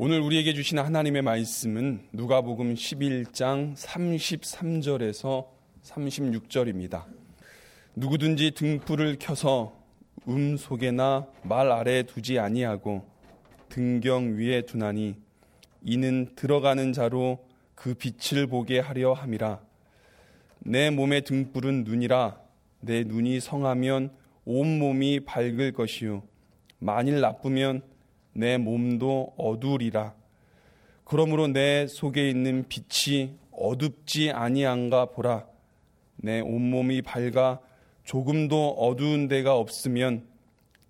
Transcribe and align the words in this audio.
오늘 0.00 0.20
우리에게 0.20 0.54
주신 0.54 0.78
하나님의 0.78 1.22
말씀은 1.22 2.02
누가복음 2.12 2.74
11장 2.74 3.74
33절에서 3.74 5.48
36절입니다. 5.82 7.02
누구든지 7.96 8.52
등불을 8.52 9.16
켜서 9.18 9.76
음 10.28 10.56
속에나 10.56 11.26
말 11.42 11.72
아래에 11.72 12.04
두지 12.04 12.38
아니하고 12.38 13.08
등경 13.70 14.36
위에 14.36 14.62
두나니 14.62 15.16
이는 15.82 16.28
들어가는 16.36 16.92
자로 16.92 17.44
그 17.74 17.94
빛을 17.94 18.46
보게 18.46 18.78
하려 18.78 19.14
함이라. 19.14 19.58
내 20.60 20.90
몸의 20.90 21.22
등불은 21.22 21.82
눈이라. 21.82 22.40
내 22.82 23.02
눈이 23.02 23.40
성하면 23.40 24.12
온 24.44 24.78
몸이 24.78 25.24
밝을 25.24 25.72
것이요. 25.72 26.22
만일 26.78 27.20
나쁘면 27.20 27.82
내 28.38 28.56
몸도 28.56 29.34
어두우리라. 29.36 30.14
그러므로 31.02 31.48
내 31.48 31.88
속에 31.88 32.30
있는 32.30 32.66
빛이 32.68 33.34
어둡지 33.50 34.30
아니한가 34.30 35.06
보라. 35.06 35.44
내 36.16 36.38
온몸이 36.38 37.02
밝아 37.02 37.58
조금도 38.04 38.76
어두운 38.78 39.26
데가 39.26 39.56
없으면 39.56 40.24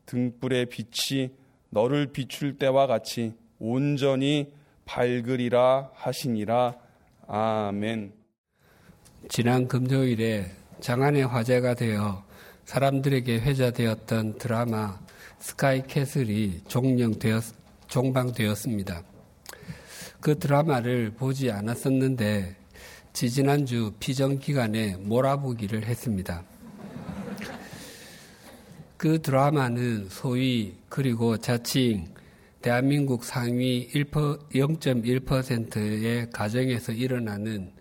등불의 0.04 0.66
빛이 0.66 1.30
너를 1.70 2.08
비출 2.08 2.58
때와 2.58 2.86
같이 2.86 3.32
온전히 3.58 4.52
밝으리라 4.84 5.90
하시니라. 5.94 6.74
아멘. 7.26 8.12
지난 9.30 9.66
금요일에 9.66 10.50
장안의 10.80 11.26
화제가 11.26 11.74
되어 11.74 12.24
사람들에게 12.66 13.40
회자되었던 13.40 14.36
드라마 14.36 14.98
스카이캐슬이 15.40 16.60
종영되었, 16.68 17.42
종방되었습니다. 17.88 19.02
그 20.20 20.38
드라마를 20.38 21.10
보지 21.10 21.50
않았었는데 21.50 22.54
지지난주 23.12 23.92
피정 23.98 24.38
기간에 24.38 24.94
몰아보기를 24.96 25.86
했습니다. 25.86 26.44
그 28.96 29.20
드라마는 29.22 30.08
소위 30.08 30.76
그리고 30.88 31.36
자칭 31.36 32.06
대한민국 32.62 33.24
상위 33.24 33.88
0.1%의 33.92 36.30
가정에서 36.30 36.92
일어나는 36.92 37.72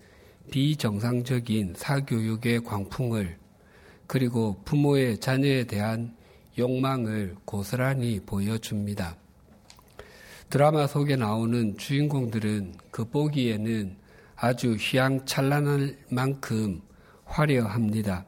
비정상적인 0.51 1.75
사교육의 1.75 2.63
광풍을 2.63 3.37
그리고 4.05 4.61
부모의 4.63 5.19
자녀에 5.19 5.63
대한 5.65 6.15
욕망을 6.57 7.35
고스란히 7.45 8.19
보여줍니다. 8.25 9.15
드라마 10.49 10.87
속에 10.87 11.15
나오는 11.15 11.77
주인공들은 11.77 12.75
그 12.89 13.05
보기에는 13.05 13.97
아주 14.35 14.75
휘황찬란할 14.75 15.97
만큼 16.09 16.81
화려합니다. 17.25 18.25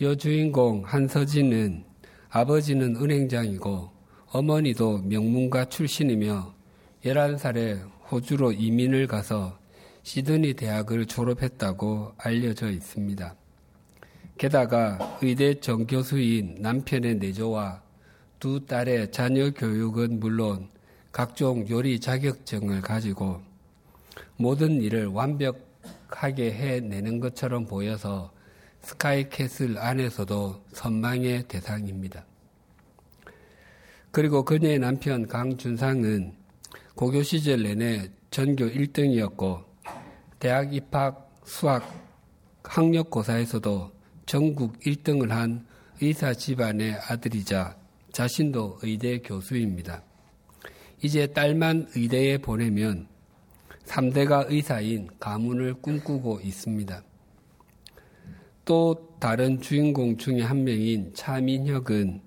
여주인공 0.00 0.82
한서진은 0.84 1.84
아버지는 2.28 2.96
은행장이고 2.96 3.90
어머니도 4.26 4.98
명문가 5.04 5.66
출신이며 5.66 6.54
11살에 7.04 7.88
호주로 8.10 8.52
이민을 8.52 9.06
가서 9.06 9.58
시드니 10.02 10.54
대학을 10.54 11.06
졸업했다고 11.06 12.12
알려져 12.18 12.70
있습니다. 12.70 13.34
게다가 14.38 15.18
의대 15.22 15.58
정교수인 15.60 16.56
남편의 16.60 17.16
내조와 17.16 17.82
두 18.38 18.66
딸의 18.66 19.10
자녀 19.10 19.50
교육은 19.50 20.20
물론 20.20 20.68
각종 21.10 21.66
요리 21.70 21.98
자격증을 21.98 22.82
가지고 22.82 23.40
모든 24.36 24.82
일을 24.82 25.06
완벽하게 25.06 26.52
해내는 26.52 27.20
것처럼 27.20 27.64
보여서 27.64 28.30
스카이캐슬 28.82 29.78
안에서도 29.78 30.64
선망의 30.70 31.48
대상입니다. 31.48 32.26
그리고 34.10 34.44
그녀의 34.44 34.78
남편 34.78 35.26
강준상은 35.26 36.34
고교 36.94 37.22
시절 37.22 37.62
내내 37.62 38.10
전교 38.30 38.66
1등이었고 38.66 39.64
대학 40.38 40.74
입학 40.74 41.34
수학 41.44 41.90
학력고사에서도 42.64 43.95
전국 44.26 44.80
1등을 44.80 45.28
한 45.28 45.64
의사 46.00 46.34
집안의 46.34 46.96
아들이자 47.08 47.76
자신도 48.10 48.80
의대 48.82 49.18
교수입니다. 49.18 50.02
이제 51.00 51.28
딸만 51.28 51.90
의대에 51.94 52.38
보내면 52.38 53.06
3대가 53.84 54.50
의사인 54.50 55.08
가문을 55.20 55.74
꿈꾸고 55.74 56.40
있습니다. 56.42 57.04
또 58.64 59.16
다른 59.20 59.60
주인공 59.60 60.16
중에 60.16 60.42
한 60.42 60.64
명인 60.64 61.14
차민혁은 61.14 62.20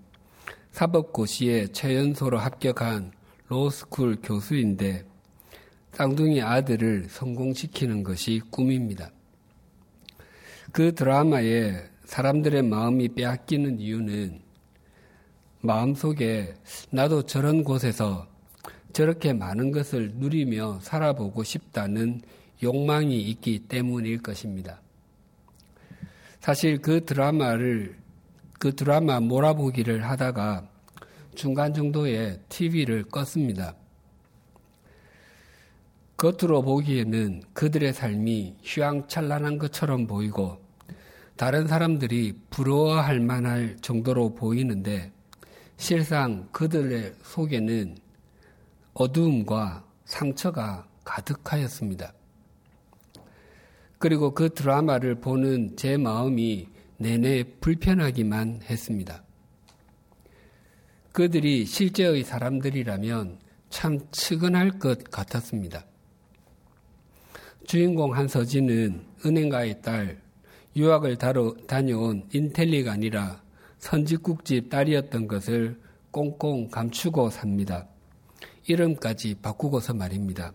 사법고시에 0.71 1.67
최연소로 1.73 2.37
합격한 2.37 3.11
로스쿨 3.49 4.19
교수인데 4.23 5.03
쌍둥이 5.91 6.41
아들을 6.41 7.07
성공시키는 7.09 8.03
것이 8.03 8.39
꿈입니다. 8.51 9.11
그 10.71 10.93
드라마에 10.93 11.83
사람들의 12.05 12.63
마음이 12.63 13.09
빼앗기는 13.09 13.79
이유는 13.79 14.41
마음속에 15.61 16.53
나도 16.91 17.23
저런 17.23 17.63
곳에서 17.63 18.27
저렇게 18.93 19.33
많은 19.33 19.71
것을 19.71 20.13
누리며 20.15 20.79
살아보고 20.81 21.43
싶다는 21.43 22.21
욕망이 22.61 23.21
있기 23.21 23.67
때문일 23.67 24.21
것입니다. 24.21 24.81
사실 26.39 26.79
그 26.79 27.03
드라마를, 27.05 27.97
그 28.59 28.75
드라마 28.75 29.19
몰아보기를 29.19 30.03
하다가 30.03 30.69
중간 31.35 31.73
정도에 31.73 32.39
TV를 32.49 33.05
껐습니다. 33.05 33.75
겉으로 36.19 36.61
보기에는 36.63 37.43
그들의 37.53 37.93
삶이 37.93 38.57
휘황찬란한 38.61 39.57
것처럼 39.57 40.05
보이고 40.05 40.59
다른 41.37 41.65
사람들이 41.65 42.37
부러워할 42.49 43.21
만할 43.21 43.77
정도로 43.79 44.35
보이는데 44.35 45.13
실상 45.77 46.49
그들의 46.51 47.13
속에는 47.23 47.95
어두움과 48.93 49.85
상처가 50.03 50.85
가득하였습니다. 51.05 52.11
그리고 53.97 54.33
그 54.33 54.49
드라마를 54.53 55.15
보는 55.21 55.77
제 55.77 55.95
마음이 55.95 56.67
내내 56.97 57.45
불편하기만 57.61 58.63
했습니다. 58.63 59.23
그들이 61.13 61.65
실제의 61.65 62.25
사람들이라면 62.25 63.39
참 63.69 63.99
측은할 64.11 64.79
것 64.79 65.05
같았습니다. 65.05 65.85
주인공 67.69 68.15
한서진은 68.15 68.99
은행가의 69.23 69.83
딸, 69.83 70.19
유학을 70.75 71.17
다뤄, 71.17 71.55
다녀온 71.67 72.27
인텔리가 72.33 72.93
아니라 72.93 73.43
선지국집 73.77 74.71
딸이었던 74.71 75.27
것을 75.27 75.79
꽁꽁 76.09 76.71
감추고 76.71 77.29
삽니다. 77.29 77.87
이름까지 78.67 79.35
바꾸고서 79.43 79.93
말입니다. 79.93 80.51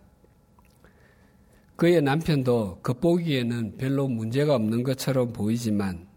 그의 1.77 2.03
남편도 2.03 2.81
겉보기에는 2.83 3.77
별로 3.77 4.09
문제가 4.09 4.57
없는 4.57 4.83
것처럼 4.83 5.33
보이지만 5.33 6.09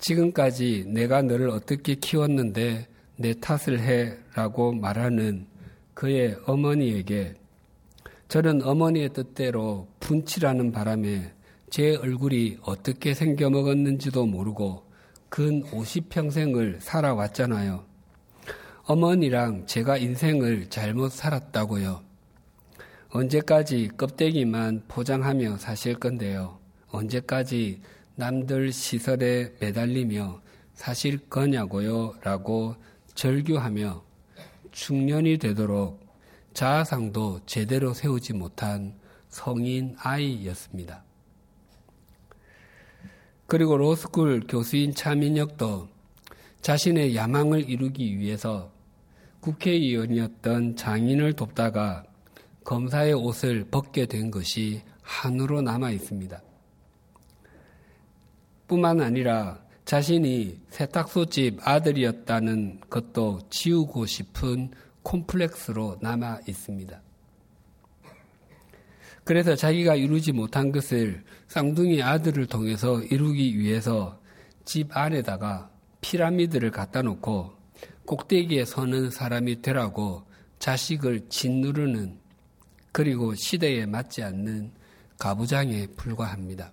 지금까지 0.00 0.84
내가 0.88 1.22
너를 1.22 1.48
어떻게 1.48 1.94
키웠는데 1.94 2.88
내 3.16 3.32
탓을 3.40 3.80
해 3.80 4.18
라고 4.34 4.74
말하는 4.74 5.46
그의 5.94 6.36
어머니에게 6.44 7.36
저는 8.32 8.62
어머니의 8.62 9.10
뜻대로 9.10 9.88
분칠하는 10.00 10.72
바람에 10.72 11.34
제 11.68 11.96
얼굴이 11.96 12.60
어떻게 12.62 13.12
생겨먹었는지도 13.12 14.24
모르고 14.24 14.86
근 15.28 15.62
50평생을 15.64 16.80
살아왔잖아요. 16.80 17.84
어머니랑 18.84 19.66
제가 19.66 19.98
인생을 19.98 20.70
잘못 20.70 21.12
살았다고요. 21.12 22.00
언제까지 23.10 23.90
껍데기만 23.98 24.84
포장하며 24.88 25.58
사실 25.58 25.96
건데요. 25.96 26.58
언제까지 26.88 27.82
남들 28.14 28.72
시설에 28.72 29.52
매달리며 29.60 30.40
사실 30.72 31.18
거냐고요. 31.28 32.14
라고 32.22 32.76
절규하며 33.14 34.02
중년이 34.70 35.36
되도록 35.36 36.01
자아상도 36.54 37.40
제대로 37.46 37.94
세우지 37.94 38.34
못한 38.34 38.94
성인 39.28 39.96
아이였습니다. 39.98 41.04
그리고 43.46 43.76
로스쿨 43.76 44.46
교수인 44.48 44.94
차민혁도 44.94 45.88
자신의 46.60 47.16
야망을 47.16 47.68
이루기 47.68 48.18
위해서 48.18 48.70
국회의원이었던 49.40 50.76
장인을 50.76 51.32
돕다가 51.32 52.04
검사의 52.64 53.14
옷을 53.14 53.64
벗게 53.64 54.06
된 54.06 54.30
것이 54.30 54.82
한으로 55.02 55.62
남아 55.62 55.90
있습니다. 55.90 56.40
뿐만 58.68 59.00
아니라 59.00 59.60
자신이 59.84 60.60
세탁소 60.68 61.26
집 61.26 61.58
아들이었다는 61.66 62.80
것도 62.88 63.40
지우고 63.50 64.06
싶은 64.06 64.70
콤플렉스로 65.02 65.98
남아 66.00 66.40
있습니다. 66.46 67.00
그래서 69.24 69.54
자기가 69.54 69.94
이루지 69.94 70.32
못한 70.32 70.72
것을 70.72 71.22
쌍둥이 71.48 72.02
아들을 72.02 72.46
통해서 72.46 73.00
이루기 73.02 73.58
위해서 73.58 74.20
집 74.64 74.96
안에다가 74.96 75.70
피라미드를 76.00 76.70
갖다 76.70 77.02
놓고 77.02 77.52
꼭대기에 78.06 78.64
서는 78.64 79.10
사람이 79.10 79.62
되라고 79.62 80.24
자식을 80.58 81.28
짓누르는 81.28 82.18
그리고 82.90 83.34
시대에 83.34 83.86
맞지 83.86 84.22
않는 84.22 84.72
가부장에 85.18 85.86
불과합니다. 85.96 86.72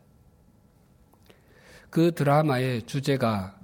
그 1.89 2.13
드라마의 2.13 2.83
주제가 2.83 3.57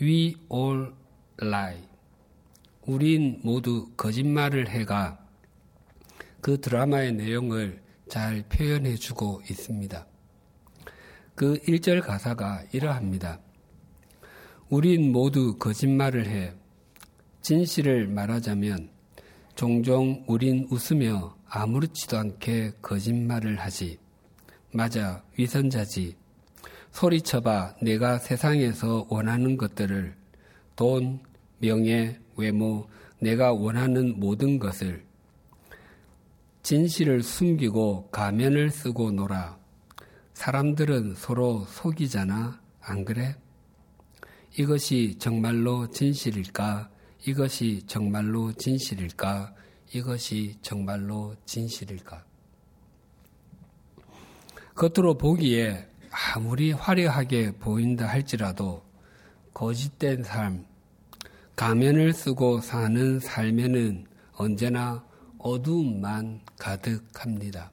We 0.00 0.36
All 0.52 0.92
Lie. 1.40 1.95
우린 2.86 3.40
모두 3.42 3.90
거짓말을 3.96 4.68
해가 4.68 5.18
그 6.40 6.60
드라마의 6.60 7.12
내용을 7.14 7.82
잘 8.08 8.44
표현해 8.48 8.94
주고 8.94 9.42
있습니다. 9.50 10.06
그 11.34 11.58
1절 11.66 12.00
가사가 12.02 12.62
이러합니다. 12.72 13.40
우린 14.68 15.12
모두 15.12 15.58
거짓말을 15.58 16.26
해. 16.26 16.54
진실을 17.42 18.08
말하자면 18.08 18.90
종종 19.54 20.24
우린 20.26 20.66
웃으며 20.70 21.36
아무렇지도 21.46 22.16
않게 22.18 22.72
거짓말을 22.82 23.58
하지. 23.58 23.98
맞아, 24.72 25.24
위선자지. 25.36 26.16
소리쳐봐, 26.92 27.76
내가 27.82 28.18
세상에서 28.18 29.06
원하는 29.08 29.56
것들을 29.56 30.14
돈, 30.76 31.20
명예, 31.58 32.18
외모, 32.36 32.88
내가 33.18 33.52
원하는 33.52 34.18
모든 34.18 34.58
것을 34.58 35.04
진실을 36.62 37.22
숨기고 37.22 38.10
가면을 38.10 38.70
쓰고 38.70 39.12
놀아. 39.12 39.56
사람들은 40.34 41.14
서로 41.14 41.64
속이잖아. 41.64 42.60
안 42.80 43.04
그래? 43.04 43.36
이것이 44.58 45.16
정말로 45.18 45.88
진실일까? 45.90 46.90
이것이 47.26 47.82
정말로 47.86 48.52
진실일까? 48.52 49.54
이것이 49.92 50.56
정말로 50.60 51.34
진실일까? 51.44 52.24
겉으로 54.74 55.16
보기에 55.16 55.88
아무리 56.10 56.72
화려하게 56.72 57.52
보인다 57.52 58.06
할지라도 58.06 58.82
거짓된 59.54 60.22
삶, 60.22 60.66
가면을 61.56 62.12
쓰고 62.12 62.60
사는 62.60 63.18
삶에는 63.18 64.04
언제나 64.34 65.02
어두움만 65.38 66.42
가득합니다. 66.58 67.72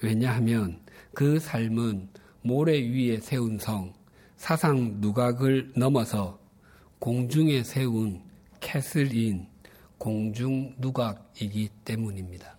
왜냐하면 0.00 0.78
그 1.12 1.40
삶은 1.40 2.08
모래 2.42 2.78
위에 2.78 3.18
세운 3.18 3.58
성, 3.58 3.92
사상 4.36 5.00
누각을 5.00 5.72
넘어서 5.74 6.38
공중에 7.00 7.64
세운 7.64 8.22
캐슬인 8.60 9.48
공중 9.98 10.72
누각이기 10.78 11.70
때문입니다. 11.84 12.56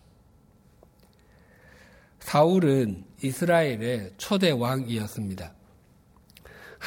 사울은 2.20 3.06
이스라엘의 3.24 4.16
초대 4.18 4.52
왕이었습니다. 4.52 5.57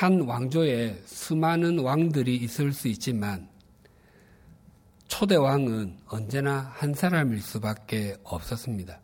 한 0.01 0.23
왕조에 0.23 1.03
수많은 1.05 1.81
왕들이 1.81 2.37
있을 2.37 2.73
수 2.73 2.89
있지만 2.89 3.51
초대 5.09 5.37
왕은 5.37 5.99
언제나 6.07 6.73
한 6.73 6.95
사람일 6.95 7.43
수밖에 7.43 8.17
없었습니다. 8.23 8.99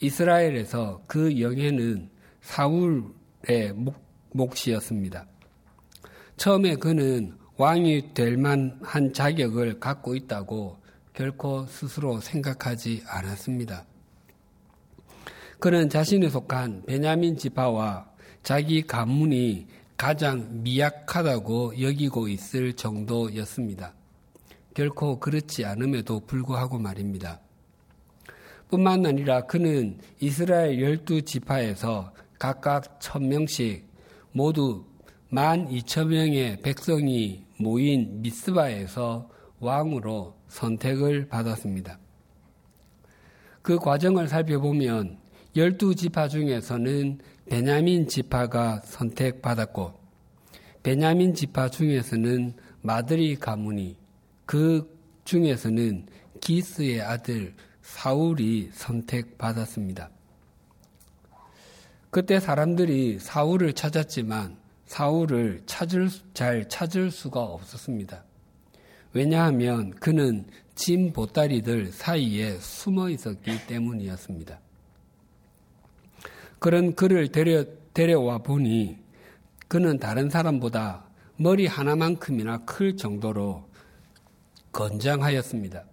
이스라엘에서 0.00 1.04
그 1.06 1.40
영예는 1.40 2.10
사울의 2.40 3.74
몫이었습니다. 4.32 5.26
처음에 6.36 6.74
그는 6.74 7.38
왕이 7.56 8.12
될 8.12 8.38
만한 8.38 9.12
자격을 9.12 9.78
갖고 9.78 10.16
있다고 10.16 10.78
결코 11.12 11.64
스스로 11.66 12.18
생각하지 12.18 13.04
않았습니다. 13.06 13.84
그는 15.60 15.88
자신에 15.88 16.28
속한 16.28 16.86
베냐민 16.86 17.36
지파와 17.36 18.09
자기 18.42 18.82
가문이 18.82 19.66
가장 19.96 20.62
미약하다고 20.62 21.80
여기고 21.80 22.28
있을 22.28 22.72
정도였습니다. 22.72 23.92
결코 24.72 25.20
그렇지 25.20 25.64
않음에도 25.64 26.20
불구하고 26.20 26.78
말입니다. 26.78 27.40
뿐만 28.70 29.04
아니라 29.04 29.42
그는 29.42 29.98
이스라엘 30.20 30.80
열두 30.80 31.22
지파에서 31.22 32.12
각각 32.38 33.00
천명씩 33.00 33.84
모두 34.32 34.84
만 35.28 35.70
이천 35.70 36.08
명의 36.08 36.56
백성이 36.62 37.44
모인 37.58 38.22
미스바에서 38.22 39.28
왕으로 39.58 40.34
선택을 40.48 41.28
받았습니다. 41.28 41.98
그 43.60 43.76
과정을 43.76 44.28
살펴보면 44.28 45.18
열두 45.56 45.94
지파 45.94 46.28
중에서는 46.28 47.18
베냐민 47.50 48.06
지파가 48.06 48.80
선택받았고 48.84 49.92
베냐민 50.84 51.34
지파 51.34 51.68
중에서는 51.68 52.54
마드리 52.80 53.34
가문이 53.34 53.96
그 54.46 54.96
중에서는 55.24 56.06
기스의 56.40 57.02
아들 57.02 57.52
사울이 57.82 58.70
선택받았습니다. 58.72 60.10
그때 62.10 62.38
사람들이 62.38 63.18
사울을 63.18 63.72
찾았지만 63.72 64.56
사울을 64.86 65.62
찾을, 65.66 66.08
잘 66.32 66.68
찾을 66.68 67.10
수가 67.10 67.40
없었습니다. 67.40 68.24
왜냐하면 69.12 69.90
그는 69.90 70.46
진 70.76 71.12
보따리들 71.12 71.90
사이에 71.90 72.58
숨어 72.58 73.10
있었기 73.10 73.66
때문이었습니다. 73.66 74.60
그런 76.60 76.94
그를 76.94 77.32
데려, 77.32 77.64
데려와 77.94 78.38
보니 78.38 78.98
그는 79.66 79.98
다른 79.98 80.30
사람보다 80.30 81.04
머리 81.36 81.66
하나만큼이나 81.66 82.64
클 82.66 82.96
정도로 82.96 83.68
건장하였습니다. 84.72 85.84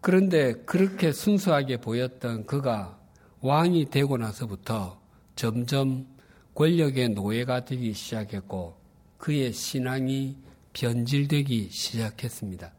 그런데 0.00 0.54
그렇게 0.64 1.12
순수하게 1.12 1.78
보였던 1.78 2.46
그가 2.46 2.98
왕이 3.40 3.90
되고 3.90 4.16
나서부터 4.16 5.00
점점 5.34 6.06
권력의 6.54 7.10
노예가 7.10 7.66
되기 7.66 7.92
시작했고 7.92 8.76
그의 9.18 9.52
신앙이 9.52 10.36
변질되기 10.72 11.68
시작했습니다. 11.70 12.72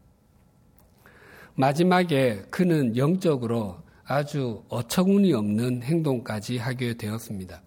마지막에 1.54 2.44
그는 2.50 2.98
영적으로 2.98 3.87
아주 4.08 4.64
어처구니 4.70 5.34
없는 5.34 5.84
행동까지 5.84 6.58
하게 6.58 6.94
되었습니다. 6.94 7.62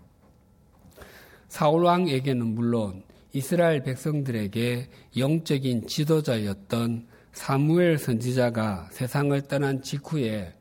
사울왕에게는 1.49 2.47
물론 2.47 3.03
이스라엘 3.33 3.83
백성들에게 3.83 4.89
영적인 5.19 5.87
지도자였던 5.87 7.07
사무엘 7.33 7.99
선지자가 7.99 8.89
세상을 8.91 9.41
떠난 9.43 9.83
직후에 9.83 10.55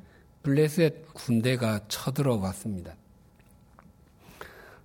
블레셋 0.43 1.13
군대가 1.13 1.79
쳐들어왔습니다. 1.87 2.95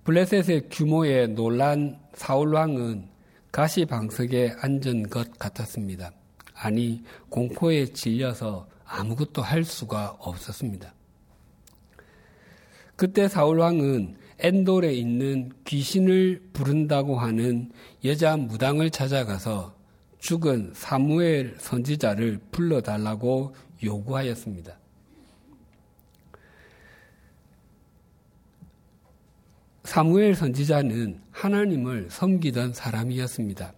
블레셋의 0.05 0.69
규모에 0.69 1.27
놀란 1.27 1.99
사울왕은 2.13 3.07
가시방석에 3.51 4.55
앉은 4.61 5.09
것 5.09 5.37
같았습니다. 5.37 6.11
아니, 6.53 7.03
공포에 7.29 7.85
질려서 7.85 8.67
아무것도 8.85 9.41
할 9.41 9.63
수가 9.63 10.17
없었습니다. 10.19 10.93
그때 12.95 13.27
사울왕은 13.27 14.17
엔돌에 14.39 14.93
있는 14.93 15.51
귀신을 15.65 16.49
부른다고 16.53 17.19
하는 17.19 17.71
여자 18.03 18.37
무당을 18.37 18.89
찾아가서 18.89 19.75
죽은 20.19 20.71
사무엘 20.73 21.55
선지자를 21.59 22.39
불러달라고 22.51 23.55
요구하였습니다. 23.83 24.77
사무엘 29.83 30.35
선지자는 30.35 31.21
하나님을 31.31 32.07
섬기던 32.09 32.73
사람이었습니다. 32.73 33.73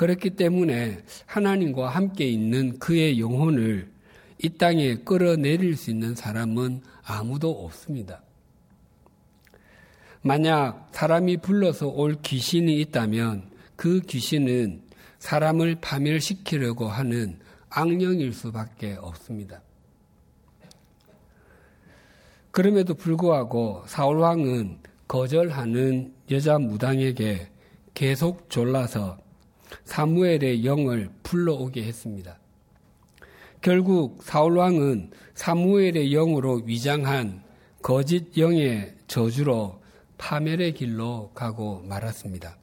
그렇기 0.00 0.30
때문에 0.30 1.02
하나님과 1.26 1.90
함께 1.90 2.26
있는 2.26 2.78
그의 2.78 3.20
영혼을 3.20 3.92
이 4.38 4.48
땅에 4.48 4.94
끌어내릴 4.94 5.76
수 5.76 5.90
있는 5.90 6.14
사람은 6.14 6.80
아무도 7.02 7.50
없습니다. 7.50 8.22
만약 10.22 10.88
사람이 10.92 11.42
불러서 11.42 11.88
올 11.88 12.16
귀신이 12.22 12.80
있다면 12.80 13.50
그 13.76 14.00
귀신은 14.00 14.80
사람을 15.18 15.82
파멸시키려고 15.82 16.88
하는 16.88 17.38
악령일 17.68 18.32
수밖에 18.32 18.96
없습니다. 19.02 19.60
그럼에도 22.52 22.94
불구하고 22.94 23.84
사울왕은 23.86 24.78
거절하는 25.06 26.14
여자 26.30 26.58
무당에게 26.58 27.50
계속 27.92 28.48
졸라서 28.48 29.18
사무엘의 29.84 30.64
영을 30.64 31.10
불러오게 31.22 31.82
했습니다. 31.82 32.38
결국 33.60 34.22
사울왕은 34.22 35.10
사무엘의 35.34 36.10
영으로 36.10 36.62
위장한 36.64 37.42
거짓 37.82 38.36
영의 38.36 38.94
저주로 39.06 39.80
파멸의 40.18 40.74
길로 40.74 41.30
가고 41.34 41.82
말았습니다. 41.86 42.56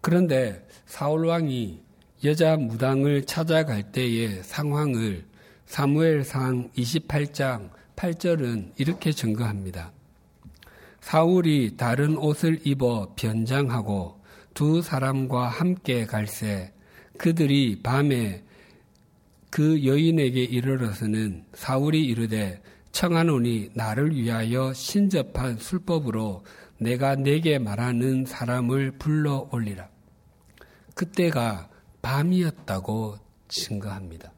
그런데 0.00 0.66
사울왕이 0.86 1.82
여자 2.24 2.56
무당을 2.56 3.24
찾아갈 3.24 3.92
때의 3.92 4.42
상황을 4.42 5.24
사무엘상 5.66 6.70
28장 6.76 7.70
8절은 7.96 8.72
이렇게 8.76 9.12
증거합니다. 9.12 9.92
사울이 11.00 11.76
다른 11.76 12.16
옷을 12.16 12.60
입어 12.64 13.12
변장하고 13.16 14.17
두 14.58 14.82
사람과 14.82 15.46
함께 15.46 16.04
갈새 16.04 16.72
그들이 17.16 17.80
밤에 17.80 18.42
그 19.50 19.86
여인에게 19.86 20.42
이르러서는 20.42 21.44
사울이 21.54 22.04
이르되 22.04 22.60
청하노니 22.90 23.70
나를 23.74 24.16
위하여 24.16 24.72
신접한 24.72 25.58
술법으로 25.58 26.42
내가 26.78 27.14
내게 27.14 27.60
말하는 27.60 28.24
사람을 28.26 28.98
불러 28.98 29.48
올리라. 29.52 29.88
그때가 30.96 31.68
밤이었다고 32.02 33.16
증거합니다. 33.46 34.32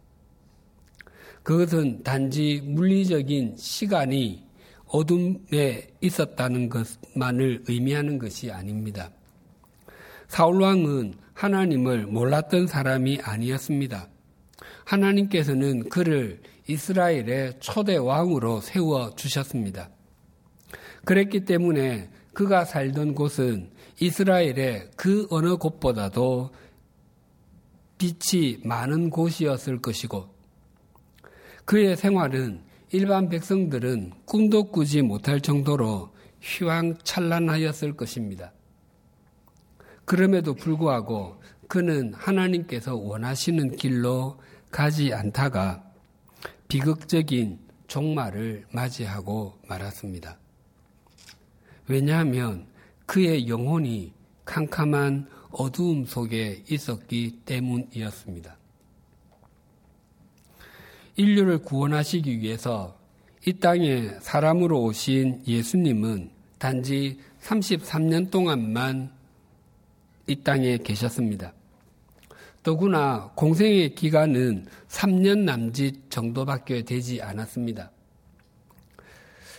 그것은 1.43 2.03
단지 2.03 2.61
물리적인 2.63 3.57
시간이 3.57 4.45
어둠에 4.85 5.95
있었다는 6.03 6.69
것만을 6.69 7.65
의미하는 7.69 8.19
것이 8.19 8.51
아닙니다. 8.51 9.11
사울 10.31 10.63
왕은 10.63 11.15
하나님을 11.35 12.07
몰랐던 12.07 12.69
사람이 12.69 13.19
아니었습니다. 13.21 14.07
하나님께서는 14.85 15.89
그를 15.89 16.41
이스라엘의 16.69 17.55
초대 17.59 17.97
왕으로 17.97 18.61
세워 18.61 19.13
주셨습니다. 19.17 19.91
그랬기 21.05 21.47
때문에 21.47 22.11
그가 22.33 22.65
살던 22.65 23.17
곳은 23.17 23.71
이스라엘의 23.99 24.93
그 24.95 25.27
어느 25.31 25.57
곳보다도 25.57 26.55
빛이 27.99 28.59
많은 28.63 29.11
곳이었을 29.11 29.83
것이고 29.83 30.33
그의 31.65 31.97
생활은 31.97 32.63
일반 32.93 33.29
백성들은 33.29 34.13
꿈도 34.27 34.71
꾸지 34.71 35.03
못할 35.03 35.41
정도로 35.41 36.15
휘황찬란하였을 36.41 37.97
것입니다. 37.97 38.53
그럼에도 40.11 40.55
불구하고 40.55 41.41
그는 41.69 42.13
하나님께서 42.15 42.97
원하시는 42.97 43.77
길로 43.77 44.41
가지 44.69 45.15
않다가 45.15 45.85
비극적인 46.67 47.61
종말을 47.87 48.67
맞이하고 48.73 49.57
말았습니다. 49.69 50.37
왜냐하면 51.87 52.67
그의 53.07 53.47
영혼이 53.47 54.13
캄캄한 54.47 55.29
어두움 55.53 56.05
속에 56.05 56.65
있었기 56.69 57.43
때문이었습니다. 57.45 58.57
인류를 61.15 61.59
구원하시기 61.59 62.41
위해서 62.41 62.99
이 63.47 63.53
땅에 63.53 64.09
사람으로 64.21 64.83
오신 64.83 65.45
예수님은 65.47 66.33
단지 66.59 67.21
33년 67.43 68.33
동안만 68.33 69.20
이 70.31 70.37
땅에 70.45 70.79
계셨습니다. 70.79 71.53
더구나 72.63 73.33
공생의 73.35 73.97
기간은 73.97 74.67
3년 74.87 75.39
남짓 75.39 76.09
정도밖에 76.09 76.83
되지 76.83 77.21
않았습니다. 77.21 77.91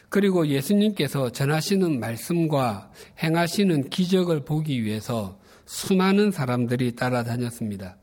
그리고 0.08 0.48
예수님께서 0.48 1.30
전하시는 1.32 2.00
말씀과 2.00 2.90
행하시는 3.22 3.90
기적을 3.90 4.46
보기 4.46 4.84
위해서 4.84 5.38
수많은 5.66 6.32
사람들이 6.32 6.96
따라다녔습니다. 6.96 7.98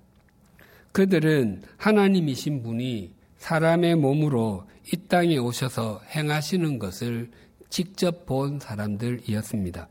그들은 0.92 1.62
하나님이신 1.78 2.62
분이 2.62 3.14
사람의 3.38 3.96
몸으로 3.96 4.66
이 4.92 4.96
땅에 5.08 5.38
오셔서 5.38 6.02
행하시는 6.14 6.78
것을 6.78 7.30
직접 7.70 8.26
본 8.26 8.58
사람들이었습니다. 8.58 9.88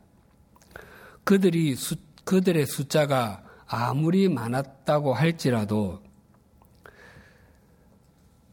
그들이 1.24 1.75
수, 1.75 1.96
그들의 2.27 2.65
숫자가 2.65 3.41
아무리 3.67 4.27
많았다고 4.27 5.13
할지라도 5.13 6.01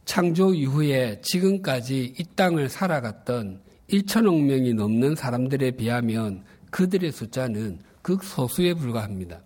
창조 0.05 0.55
이후에 0.55 1.21
지금까지 1.23 2.15
이 2.17 2.25
땅을 2.37 2.69
살아갔던 2.69 3.63
1천억 3.91 4.41
명이 4.45 4.75
넘는 4.75 5.17
사람들에 5.17 5.73
비하면 5.73 6.45
그들의 6.71 7.11
숫자는 7.11 7.81
극소수에 8.03 8.75
불과합니다. 8.75 9.43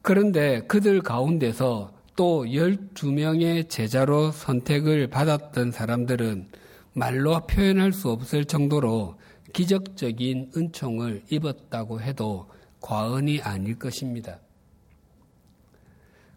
그런데 0.00 0.62
그들 0.62 1.02
가운데서 1.02 1.92
또 2.16 2.44
12명의 2.44 3.68
제자로 3.68 4.30
선택을 4.30 5.08
받았던 5.08 5.72
사람들은 5.72 6.48
말로 6.94 7.46
표현할 7.46 7.92
수 7.92 8.10
없을 8.10 8.46
정도로 8.46 9.18
기적적인 9.52 10.52
은총을 10.56 11.24
입었다고 11.30 12.00
해도 12.00 12.48
과언이 12.80 13.40
아닐 13.40 13.78
것입니다. 13.78 14.40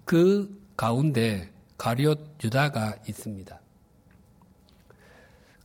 그 0.04 0.62
가운데 0.78 1.50
가룟 1.78 2.16
유다가 2.44 2.96
있습니다. 3.08 3.60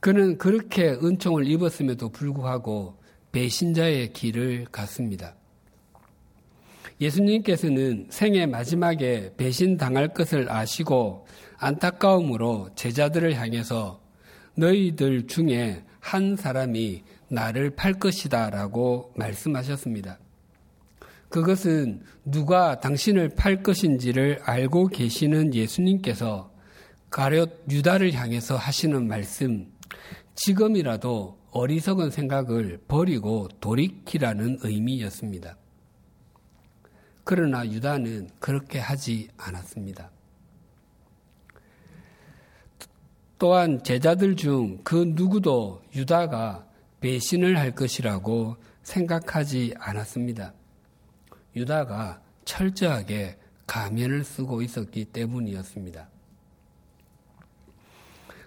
그는 0.00 0.38
그렇게 0.38 0.90
은총을 0.90 1.46
입었음에도 1.46 2.08
불구하고 2.08 2.96
배신자의 3.32 4.12
길을 4.12 4.66
갔습니다. 4.72 5.34
예수님께서는 7.00 8.06
생애 8.10 8.46
마지막에 8.46 9.32
배신당할 9.36 10.12
것을 10.12 10.50
아시고 10.50 11.26
안타까움으로 11.58 12.70
제자들을 12.74 13.34
향해서 13.34 14.00
너희들 14.54 15.26
중에 15.26 15.84
한 16.00 16.36
사람이 16.36 17.02
나를 17.30 17.70
팔 17.70 17.94
것이다 17.94 18.50
라고 18.50 19.12
말씀하셨습니다. 19.16 20.18
그것은 21.28 22.02
누가 22.24 22.80
당신을 22.80 23.30
팔 23.36 23.62
것인지를 23.62 24.40
알고 24.42 24.88
계시는 24.88 25.54
예수님께서 25.54 26.50
가룟 27.08 27.46
유다를 27.70 28.12
향해서 28.12 28.56
하시는 28.56 29.06
말씀, 29.06 29.72
지금이라도 30.34 31.38
어리석은 31.52 32.10
생각을 32.10 32.80
버리고 32.88 33.48
돌이키라는 33.60 34.58
의미였습니다. 34.62 35.56
그러나 37.22 37.64
유다는 37.64 38.28
그렇게 38.40 38.78
하지 38.80 39.28
않았습니다. 39.36 40.10
또한 43.38 43.82
제자들 43.82 44.36
중 44.36 44.78
그 44.84 45.12
누구도 45.14 45.82
유다가 45.94 46.66
배신을 47.00 47.58
할 47.58 47.74
것이라고 47.74 48.56
생각하지 48.82 49.74
않았습니다. 49.78 50.54
유다가 51.56 52.22
철저하게 52.44 53.38
가면을 53.66 54.24
쓰고 54.24 54.62
있었기 54.62 55.06
때문이었습니다. 55.06 56.08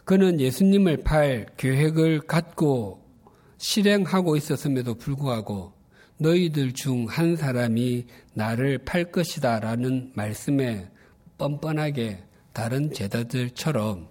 그는 0.06 0.40
예수님을 0.40 0.98
팔 1.04 1.46
계획을 1.58 2.22
갖고 2.22 3.02
실행하고 3.58 4.36
있었음에도 4.36 4.96
불구하고 4.96 5.74
너희들 6.18 6.74
중 6.74 7.06
한 7.06 7.36
사람이 7.36 8.06
나를 8.34 8.80
팔 8.80 9.12
것이다 9.12 9.60
라는 9.60 10.12
말씀에 10.16 10.90
뻔뻔하게 11.38 12.24
다른 12.52 12.94
제자들처럼 12.94 14.08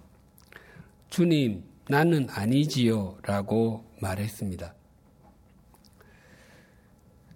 주님, 1.09 1.63
나는 1.87 2.27
아니지요 2.29 3.19
라고 3.23 3.85
말했습니다. 4.03 4.75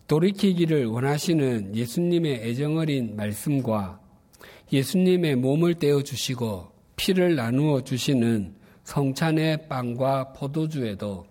돌이키기를 0.08 0.86
원하시는 0.86 1.76
예수님의 1.76 2.48
애정어린 2.48 3.16
말씀과 3.16 4.00
예수님의 4.72 5.36
몸을 5.36 5.76
떼어 5.76 6.02
주시고 6.02 6.72
피를 6.96 7.36
나누어 7.36 7.84
주시는 7.84 8.56
성찬의 8.84 9.68
빵과 9.68 10.34
포도주에도 10.34 11.26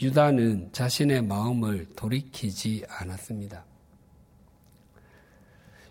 유다는 0.00 0.70
자신의 0.72 1.22
마음을 1.22 1.86
돌이키지 1.96 2.84
않았습니다. 2.88 3.64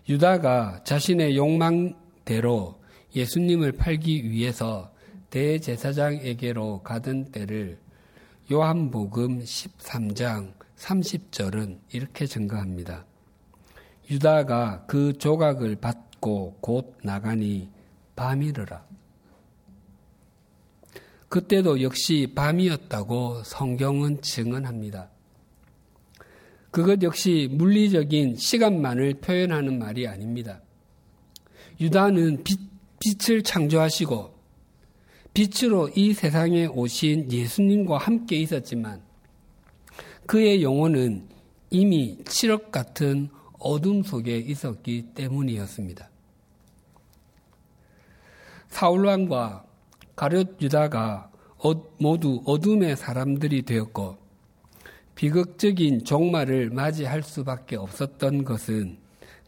유다가 0.08 0.82
자신의 0.84 1.36
욕망대로 1.36 2.80
예수님을 3.14 3.72
팔기 3.72 4.30
위해서 4.30 4.92
대제사장에게로 5.30 6.82
가던 6.82 7.32
때를 7.32 7.78
요한복음 8.50 9.40
13장 9.40 10.54
30절은 10.78 11.80
이렇게 11.92 12.24
증거합니다. 12.24 13.04
유다가 14.10 14.86
그 14.86 15.12
조각을 15.18 15.76
받고 15.76 16.56
곧 16.62 16.96
나가니 17.02 17.68
밤이르라. 18.16 18.86
그때도 21.28 21.82
역시 21.82 22.32
밤이었다고 22.34 23.42
성경은 23.44 24.22
증언합니다. 24.22 25.10
그것 26.70 27.02
역시 27.02 27.50
물리적인 27.52 28.36
시간만을 28.36 29.20
표현하는 29.20 29.78
말이 29.78 30.08
아닙니다. 30.08 30.62
유다는 31.78 32.44
빛, 32.44 32.58
빛을 32.98 33.42
창조하시고 33.42 34.37
빛으로 35.38 35.88
이 35.94 36.14
세상에 36.14 36.66
오신 36.66 37.30
예수님과 37.30 37.98
함께 37.98 38.34
있었지만 38.38 39.00
그의 40.26 40.64
영혼은 40.64 41.28
이미 41.70 42.18
칠흑 42.24 42.72
같은 42.72 43.28
어둠 43.60 44.02
속에 44.02 44.36
있었기 44.36 45.10
때문이었습니다. 45.14 46.10
사울왕과 48.66 49.64
가룟 50.16 50.56
유다가 50.60 51.30
어, 51.58 51.72
모두 51.98 52.42
어둠의 52.44 52.96
사람들이 52.96 53.62
되었고 53.62 54.18
비극적인 55.14 56.04
종말을 56.04 56.70
맞이할 56.70 57.22
수밖에 57.22 57.76
없었던 57.76 58.42
것은 58.42 58.98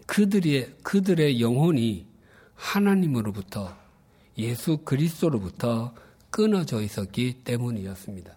그들의 0.07 0.73
그들의 0.85 1.41
영혼이 1.41 2.07
하나님으로부터 2.55 3.80
예수 4.41 4.79
그리스도로부터 4.79 5.95
끊어져 6.31 6.81
있었기 6.81 7.45
때문이었습니다. 7.45 8.37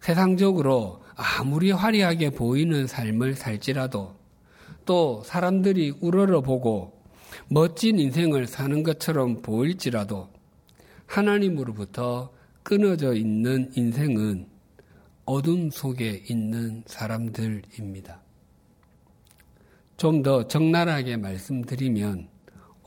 세상적으로 0.00 1.02
아무리 1.14 1.70
화려하게 1.70 2.30
보이는 2.30 2.86
삶을 2.86 3.34
살지라도 3.34 4.14
또 4.86 5.22
사람들이 5.24 5.94
우러러보고 6.00 6.98
멋진 7.48 7.98
인생을 7.98 8.46
사는 8.46 8.82
것처럼 8.82 9.42
보일지라도 9.42 10.28
하나님으로부터 11.06 12.32
끊어져 12.62 13.14
있는 13.14 13.70
인생은 13.74 14.46
어둠 15.24 15.70
속에 15.70 16.24
있는 16.28 16.82
사람들입니다. 16.86 18.20
좀 19.96 20.22
더 20.22 20.48
적나라하게 20.48 21.18
말씀드리면 21.18 22.29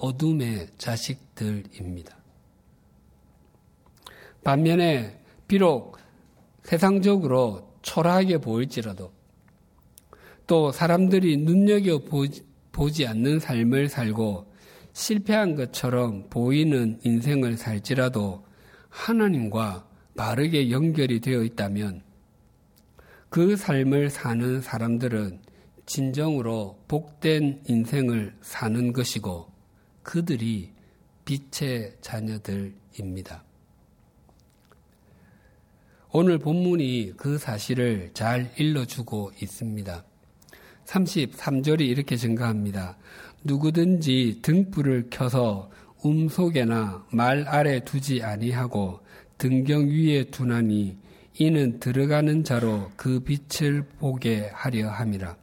어둠의 0.04 0.68
자식들입니다. 0.78 2.18
반면에 4.44 5.18
비록 5.48 5.98
세상적으로 6.64 7.74
초라하게 7.84 8.40
보일지라도 8.40 9.14
또 10.46 10.74
사람들이 10.74 11.38
눈여겨 11.38 12.02
보지 12.74 13.08
않는 13.08 13.40
삶을 13.40 13.88
살고 13.88 14.52
실패한 14.92 15.56
것처럼 15.56 16.28
보이는 16.30 17.00
인생을 17.06 17.56
살지라도 17.56 18.44
하나님과 18.90 19.88
바르게 20.18 20.70
연결이 20.70 21.22
되어 21.22 21.44
있다면 21.44 22.04
그 23.30 23.56
삶을 23.56 24.10
사는 24.10 24.60
사람들은 24.60 25.40
진정으로 25.86 26.84
복된 26.90 27.64
인생을 27.68 28.36
사는 28.42 28.92
것이고 28.92 29.53
그들이 30.04 30.72
빛의 31.26 31.96
자녀들입니다. 32.02 33.44
오늘 36.12 36.38
본문이 36.38 37.14
그 37.18 37.40
사실을 37.40 38.12
잘 38.14 38.52
일러주고 38.58 39.32
있습니다. 39.42 40.04
33절이 40.86 41.82
이렇게 41.82 42.18
증가합니다. 42.18 42.98
누구든지 43.44 44.40
등불을 44.42 45.08
켜서 45.10 45.72
음속에나 46.06 47.08
말 47.12 47.48
아래 47.48 47.84
두지 47.84 48.22
아니하고 48.22 49.00
등경 49.38 49.88
위에 49.88 50.26
두나니 50.26 50.98
이는 51.40 51.80
들어가는 51.80 52.44
자로 52.44 52.92
그 52.96 53.22
빛을 53.22 53.84
보게 53.98 54.52
하려 54.54 54.90
함이라. 54.90 55.36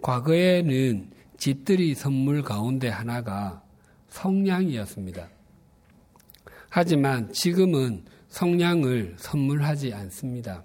과거에는 0.00 1.10
집들이 1.44 1.94
선물 1.94 2.42
가운데 2.42 2.88
하나가 2.88 3.62
성냥이었습니다. 4.08 5.28
하지만 6.70 7.30
지금은 7.34 8.06
성냥을 8.28 9.16
선물하지 9.18 9.92
않습니다. 9.92 10.64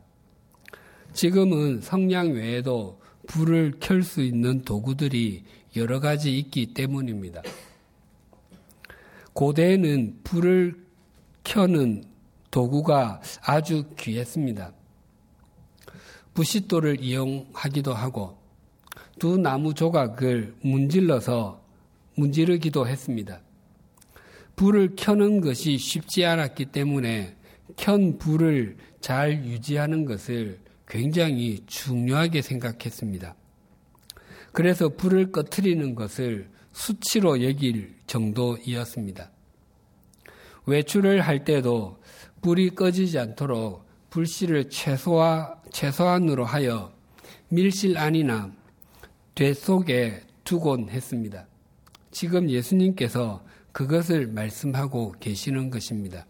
지금은 1.12 1.82
성냥 1.82 2.32
외에도 2.32 2.98
불을 3.28 3.74
켤 3.82 4.02
수 4.02 4.22
있는 4.22 4.62
도구들이 4.62 5.44
여러 5.76 6.00
가지 6.00 6.38
있기 6.38 6.68
때문입니다. 6.68 7.42
고대에는 9.34 10.22
불을 10.24 10.82
켜는 11.44 12.06
도구가 12.52 13.20
아주 13.42 13.84
귀했습니다. 13.98 14.72
부싯돌을 16.34 17.04
이용하기도 17.04 17.94
하고 17.94 18.38
두 19.19 19.38
나무 19.38 19.73
조각을 19.73 20.55
문질러서 20.62 21.62
문지르기도 22.15 22.88
했습니다. 22.88 23.41
불을 24.55 24.95
켜는 24.97 25.41
것이 25.41 25.77
쉽지 25.77 26.25
않았기 26.25 26.65
때문에 26.65 27.38
켠 27.77 28.17
불을 28.17 28.77
잘 28.99 29.45
유지하는 29.45 30.05
것을 30.05 30.60
굉장히 30.88 31.63
중요하게 31.65 32.41
생각했습니다. 32.41 33.36
그래서 34.51 34.89
불을 34.89 35.32
꺼트리는 35.32 35.95
것을 35.95 36.49
수치로 36.71 37.43
여길 37.43 37.95
정도이었습니다. 38.08 39.32
외출을 40.65 41.21
할 41.21 41.43
때도 41.43 41.99
불이 42.41 42.71
꺼지지 42.71 43.19
않도록 43.19 43.88
불씨를 44.10 44.69
최소화, 44.69 45.62
최소한으로 45.71 46.45
하여 46.45 46.91
밀실 47.49 47.97
안이나 47.97 48.59
되 49.39 49.54
속에 49.54 50.19
두곤 50.43 50.89
했습니다. 50.89 51.47
지금 52.12 52.49
예수님께서 52.49 53.41
그것을 53.71 54.28
말씀하고 54.28 55.13
계시는 55.17 55.69
것입니다. 55.69 56.25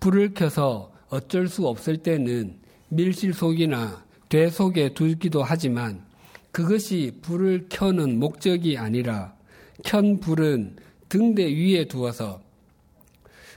불을 0.00 0.34
켜서 0.34 0.92
어쩔 1.10 1.46
수 1.46 1.68
없을 1.68 1.98
때는 1.98 2.58
밀실 2.88 3.32
속이나 3.32 4.04
되 4.28 4.50
속에 4.50 4.94
두기도 4.94 5.44
하지만 5.44 6.04
그것이 6.50 7.20
불을 7.22 7.66
켜는 7.68 8.18
목적이 8.18 8.78
아니라 8.78 9.36
켠 9.84 10.18
불은 10.18 10.78
등대 11.08 11.44
위에 11.44 11.84
두어서 11.84 12.42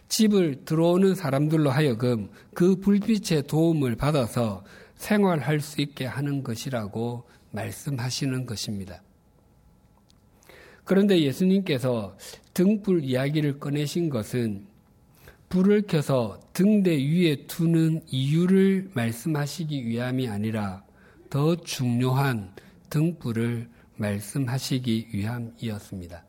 집을 0.08 0.66
들어오는 0.66 1.16
사람들로 1.16 1.72
하여금 1.72 2.30
그 2.54 2.76
불빛의 2.76 3.48
도움을 3.48 3.96
받아서 3.96 4.64
생활할 4.98 5.62
수 5.62 5.82
있게 5.82 6.06
하는 6.06 6.44
것이라고 6.44 7.24
말씀하시는 7.52 8.46
것입니다. 8.46 9.02
그런데 10.84 11.20
예수님께서 11.22 12.18
등불 12.54 13.04
이야기를 13.04 13.60
꺼내신 13.60 14.10
것은 14.10 14.68
불을 15.50 15.84
켜서 15.88 16.40
등대 16.54 16.92
위에 16.92 17.48
두는 17.48 18.02
이유를 18.08 18.92
말씀하시기 18.94 19.86
위함이 19.88 20.28
아니라 20.28 20.84
더 21.30 21.56
중요한 21.56 22.54
등불을 22.90 23.70
말씀하시기 23.98 25.10
위함이었습니다. 25.14 26.26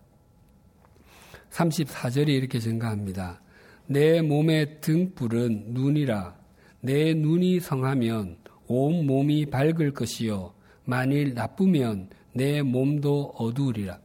34절이 1.50 2.28
이렇게 2.28 2.58
증가합니다. 2.58 3.40
내 3.86 4.22
몸의 4.22 4.80
등불은 4.80 5.74
눈이라 5.74 6.38
내 6.80 7.12
눈이 7.12 7.60
성하면 7.60 8.38
온 8.66 9.06
몸이 9.06 9.46
밝을 9.46 9.92
것이요 9.92 10.54
만일 10.90 11.34
나쁘면 11.34 12.08
내 12.32 12.62
몸도 12.62 13.34
어두우리라. 13.38 14.00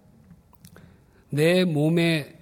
내 1.31 1.65
몸의 1.65 2.37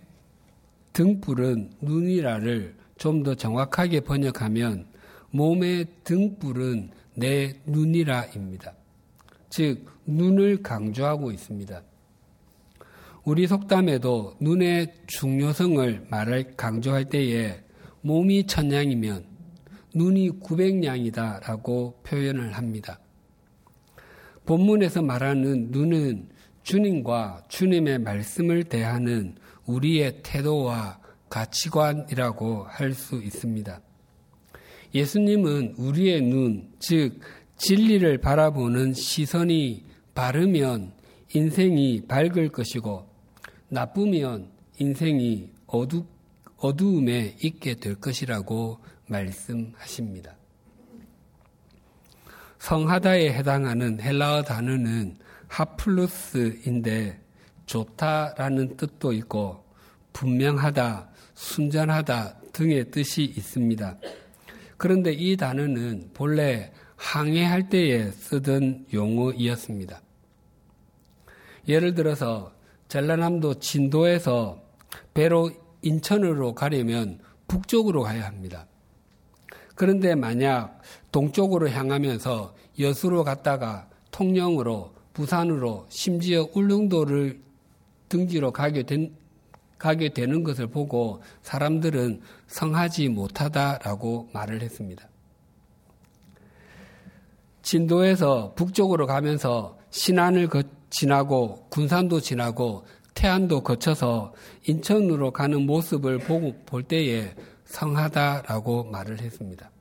등불은 0.91 1.71
눈이라를 1.79 2.75
좀 2.97 3.23
더 3.23 3.35
정확하게 3.35 4.01
번역하면 4.01 4.85
몸의 5.31 5.87
등불은 6.03 6.91
내 7.15 7.55
눈이라입니다. 7.65 8.73
즉, 9.49 9.85
눈을 10.05 10.61
강조하고 10.61 11.31
있습니다. 11.31 11.81
우리 13.23 13.47
속담에도 13.47 14.35
눈의 14.41 14.93
중요성을 15.07 16.07
말할 16.09 16.55
강조할 16.57 17.05
때에 17.05 17.61
몸이 18.01 18.45
천냥이면 18.47 19.23
눈이 19.95 20.41
구백냥이다라고 20.41 22.01
표현을 22.03 22.51
합니다. 22.57 22.99
본문에서 24.45 25.01
말하는 25.01 25.69
눈은 25.71 26.29
주님과 26.63 27.43
주님의 27.49 27.99
말씀을 27.99 28.63
대하는 28.65 29.35
우리의 29.65 30.21
태도와 30.23 30.99
가치관이라고 31.29 32.65
할 32.65 32.93
수 32.93 33.21
있습니다. 33.21 33.81
예수님은 34.93 35.75
우리의 35.77 36.21
눈, 36.21 36.69
즉, 36.79 37.19
진리를 37.57 38.19
바라보는 38.19 38.93
시선이 38.93 39.85
바르면 40.13 40.93
인생이 41.33 42.05
밝을 42.07 42.49
것이고, 42.49 43.07
나쁘면 43.69 44.49
인생이 44.77 45.49
어두, 45.65 46.05
어두움에 46.57 47.37
있게 47.41 47.75
될 47.75 47.95
것이라고 47.95 48.79
말씀하십니다. 49.07 50.35
성하다에 52.63 53.33
해당하는 53.33 53.99
헬라어 53.99 54.43
단어는 54.43 55.17
하플루스인데 55.49 57.19
좋다라는 57.65 58.77
뜻도 58.77 59.11
있고 59.11 59.65
분명하다, 60.13 61.09
순전하다 61.33 62.37
등의 62.53 62.89
뜻이 62.89 63.25
있습니다. 63.25 63.97
그런데 64.77 65.11
이 65.11 65.35
단어는 65.35 66.11
본래 66.13 66.71
항해할 66.95 67.67
때에 67.67 68.09
쓰던 68.11 68.85
용어이었습니다. 68.93 70.01
예를 71.67 71.93
들어서 71.95 72.53
전라남도 72.87 73.55
진도에서 73.59 74.63
배로 75.13 75.51
인천으로 75.81 76.55
가려면 76.55 77.19
북쪽으로 77.49 78.03
가야 78.03 78.25
합니다. 78.25 78.67
그런데 79.75 80.15
만약 80.15 80.79
동쪽으로 81.13 81.69
향하면서 81.69 82.55
여수로 82.79 83.23
갔다가 83.23 83.87
통영으로 84.11 84.91
부산으로 85.13 85.85
심지어 85.89 86.49
울릉도를 86.53 87.39
등지로 88.09 88.51
가게, 88.51 88.83
된, 88.83 89.15
가게 89.77 90.09
되는 90.09 90.43
것을 90.43 90.67
보고 90.67 91.21
사람들은 91.43 92.21
성하지 92.47 93.09
못하다라고 93.09 94.29
말을 94.33 94.61
했습니다. 94.61 95.07
진도에서 97.61 98.53
북쪽으로 98.55 99.05
가면서 99.05 99.77
신안을 99.91 100.49
지나고 100.89 101.67
군산도 101.69 102.21
지나고 102.21 102.85
태안도 103.13 103.61
거쳐서 103.61 104.33
인천으로 104.67 105.31
가는 105.31 105.61
모습을 105.67 106.17
보고 106.17 106.55
볼 106.65 106.81
때에 106.81 107.35
성하다라고 107.65 108.85
말을 108.85 109.21
했습니다. 109.21 109.72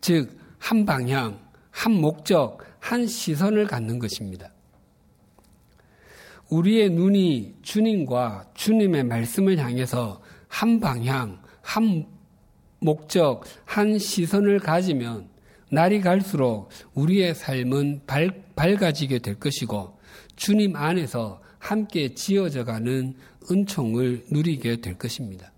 즉, 0.00 0.38
한 0.58 0.84
방향, 0.84 1.38
한 1.70 1.92
목적, 1.92 2.58
한 2.78 3.06
시선을 3.06 3.66
갖는 3.66 3.98
것입니다. 3.98 4.50
우리의 6.50 6.90
눈이 6.90 7.56
주님과 7.62 8.50
주님의 8.54 9.04
말씀을 9.04 9.58
향해서 9.58 10.20
한 10.48 10.80
방향, 10.80 11.40
한 11.60 12.06
목적, 12.80 13.44
한 13.64 13.98
시선을 13.98 14.60
가지면 14.60 15.28
날이 15.70 16.00
갈수록 16.00 16.70
우리의 16.94 17.34
삶은 17.34 18.02
밝, 18.06 18.54
밝아지게 18.56 19.18
될 19.18 19.34
것이고 19.34 19.98
주님 20.36 20.76
안에서 20.76 21.42
함께 21.58 22.14
지어져 22.14 22.64
가는 22.64 23.14
은총을 23.50 24.26
누리게 24.30 24.80
될 24.80 24.96
것입니다. 24.96 25.52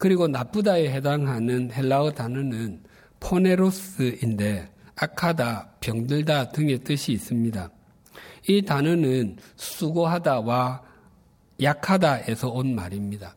그리고 0.00 0.26
나쁘다에 0.26 0.90
해당하는 0.90 1.70
헬라어 1.70 2.12
단어는 2.12 2.82
포네로스인데 3.20 4.70
악하다, 4.96 5.74
병들다 5.80 6.52
등의 6.52 6.78
뜻이 6.78 7.12
있습니다. 7.12 7.70
이 8.48 8.62
단어는 8.62 9.36
수고하다와 9.56 10.82
약하다에서 11.60 12.48
온 12.48 12.74
말입니다. 12.74 13.36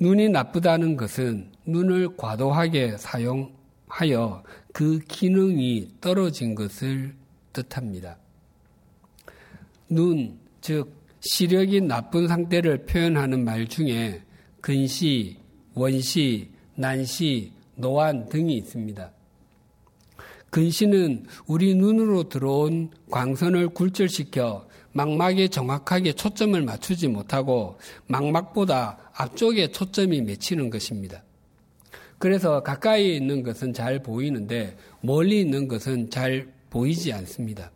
눈이 0.00 0.28
나쁘다는 0.30 0.96
것은 0.96 1.52
눈을 1.64 2.16
과도하게 2.16 2.96
사용하여 2.98 4.42
그 4.72 4.98
기능이 5.06 5.88
떨어진 6.00 6.56
것을 6.56 7.14
뜻합니다. 7.52 8.18
눈, 9.88 10.36
즉, 10.60 10.92
시력이 11.20 11.82
나쁜 11.82 12.26
상태를 12.26 12.86
표현하는 12.86 13.44
말 13.44 13.68
중에 13.68 14.25
근시, 14.60 15.36
원시, 15.74 16.50
난시, 16.74 17.52
노안 17.76 18.28
등이 18.28 18.56
있습니다. 18.56 19.12
근시는 20.50 21.26
우리 21.46 21.74
눈으로 21.74 22.28
들어온 22.28 22.90
광선을 23.10 23.70
굴절시켜 23.70 24.66
망막에 24.92 25.48
정확하게 25.48 26.14
초점을 26.14 26.60
맞추지 26.62 27.08
못하고 27.08 27.78
망막보다 28.06 29.10
앞쪽에 29.12 29.70
초점이 29.70 30.22
맺히는 30.22 30.70
것입니다. 30.70 31.22
그래서 32.18 32.62
가까이 32.62 33.16
있는 33.16 33.42
것은 33.42 33.74
잘 33.74 34.02
보이는데 34.02 34.76
멀리 35.02 35.42
있는 35.42 35.68
것은 35.68 36.08
잘 36.08 36.48
보이지 36.70 37.12
않습니다. 37.12 37.70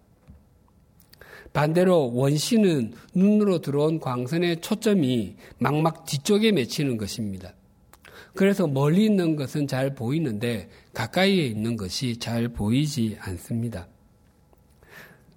반대로 1.53 2.13
원시는 2.15 2.93
눈으로 3.15 3.61
들어온 3.61 3.99
광선의 3.99 4.61
초점이 4.61 5.37
망막 5.59 6.07
뒤쪽에 6.07 6.53
맺히는 6.53 6.97
것입니다. 6.97 7.55
그래서 8.35 8.67
멀리 8.67 9.05
있는 9.05 9.35
것은 9.37 9.67
잘 9.67 9.95
보이는데 9.95 10.69
가까이에 10.95 11.47
있는 11.47 11.77
것이 11.77 12.19
잘 12.19 12.49
보이지 12.49 13.17
않습니다. 13.21 13.89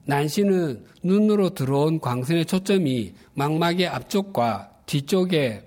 난시는 0.06 0.86
눈으로 1.02 1.52
들어온 1.52 2.00
광선의 2.00 2.46
초점이 2.46 3.14
망막의 3.34 3.88
앞쪽과 3.88 4.72
뒤쪽에 4.86 5.64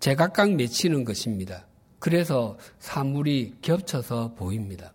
제각각 0.00 0.54
맺히는 0.54 1.04
것입니다. 1.04 1.66
그래서 1.98 2.56
사물이 2.78 3.54
겹쳐서 3.62 4.34
보입니다. 4.34 4.92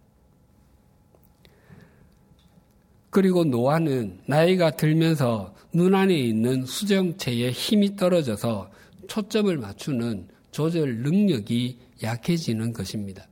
그리고 3.12 3.44
노화는 3.44 4.22
나이가 4.26 4.72
들면서 4.72 5.54
눈 5.74 5.94
안에 5.94 6.18
있는 6.18 6.66
수정체의 6.66 7.52
힘이 7.52 7.96
떨어져서 7.98 8.72
초점을 9.08 9.56
맞추는 9.58 10.30
조절 10.52 11.00
능력이 11.00 11.78
약해지는 12.02 12.72
것입니다. 12.72 13.28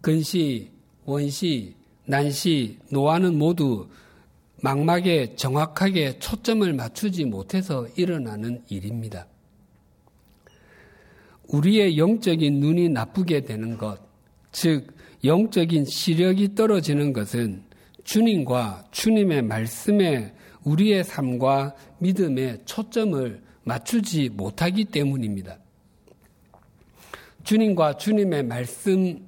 근시, 0.00 0.70
원시, 1.04 1.74
난시, 2.06 2.78
노화는 2.90 3.36
모두 3.36 3.88
망막에 4.62 5.36
정확하게 5.36 6.18
초점을 6.18 6.72
맞추지 6.72 7.26
못해서 7.26 7.86
일어나는 7.96 8.62
일입니다. 8.68 9.26
우리의 11.48 11.98
영적인 11.98 12.58
눈이 12.60 12.88
나쁘게 12.88 13.42
되는 13.42 13.76
것, 13.76 14.07
즉, 14.52 14.96
영적인 15.24 15.84
시력이 15.84 16.54
떨어지는 16.54 17.12
것은 17.12 17.64
주님과 18.04 18.84
주님의 18.90 19.42
말씀에 19.42 20.32
우리의 20.64 21.04
삶과 21.04 21.74
믿음의 21.98 22.60
초점을 22.64 23.42
맞추지 23.64 24.30
못하기 24.30 24.86
때문입니다. 24.86 25.58
주님과 27.44 27.96
주님의 27.96 28.44
말씀 28.44 29.26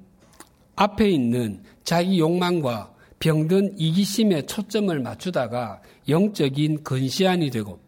앞에 0.75 1.09
있는 1.09 1.63
자기 1.83 2.19
욕망과 2.19 2.93
병든 3.19 3.77
이기심에 3.77 4.47
초점을 4.47 4.99
맞추다가 4.99 5.81
영적인 6.09 6.83
근시안이 6.83 7.51
되고 7.51 7.79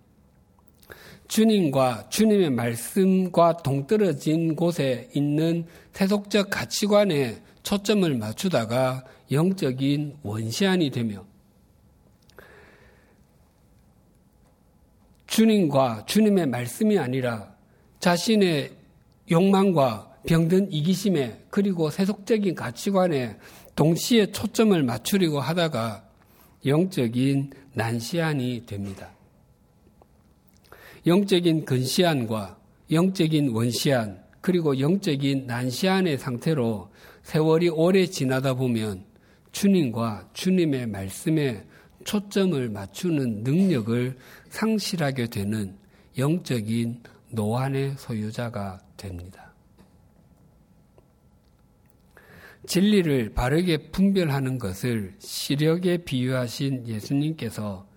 주님과 1.28 2.10
주님의 2.10 2.52
말씀과 2.52 3.58
동떨어진 3.58 4.56
곳에 4.56 5.10
있는 5.16 5.66
세속적 5.94 6.50
가치관에 6.50 7.42
초점을 7.64 8.14
맞추다가 8.16 9.04
영적인 9.32 10.18
원시안이 10.22 10.92
되며 10.92 11.26
주님과 15.28 16.06
주님의 16.06 16.46
말씀이 16.48 17.00
아니라 17.00 17.56
자신의 18.00 18.72
욕망과 19.32 20.12
병든 20.28 20.72
이기심에 20.72 21.46
그리고 21.50 21.90
세속적인 21.90 22.54
가치관에 22.54 23.38
동시에 23.76 24.28
초점을 24.32 24.82
맞추려고 24.84 25.40
하다가 25.40 26.08
영적인 26.66 27.52
난시안이 27.74 28.66
됩니다. 28.66 29.13
영적인 31.06 31.66
근시안과 31.66 32.58
영적인 32.92 33.50
원시안 33.50 34.24
그리고 34.42 34.80
영적인 34.80 35.48
난시안의 35.48 36.18
상태로 36.18 36.92
세월이 37.24 37.70
오래 37.70 38.06
지나다 38.06 38.54
보면 38.54 39.06
주님과 39.52 40.30
주님의 40.34 40.88
말씀에 40.88 41.66
초점을 42.04 42.70
맞추는 42.70 43.44
능력을 43.44 44.18
상실하게 44.50 45.28
되는 45.28 45.78
영적인 46.18 47.02
노안의 47.32 47.96
소유자가 47.98 48.80
됩니다. 48.98 49.54
진리를 52.66 53.34
바르게 53.34 53.92
분별하는 53.92 54.58
것을 54.58 55.16
시력에 55.20 55.98
비유하신 55.98 56.88
예수님께서 56.88 57.88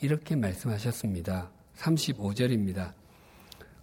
이렇게 0.00 0.34
말씀하셨습니다. 0.34 1.57
35절입니다. 1.78 2.92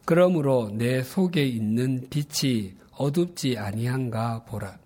그러므로 0.06 0.70
내 0.72 1.02
속에 1.02 1.44
있는 1.46 2.08
빛이 2.10 2.74
어둡지 2.92 3.58
아니한가 3.58 4.44
보라. 4.46 4.78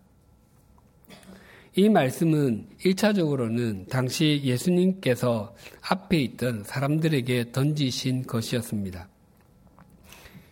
이 1.75 1.89
말씀은 1.89 2.67
1차적으로는 2.83 3.89
당시 3.89 4.41
예수님께서 4.43 5.55
앞에 5.81 6.17
있던 6.21 6.63
사람들에게 6.63 7.51
던지신 7.51 8.23
것이었습니다. 8.23 9.07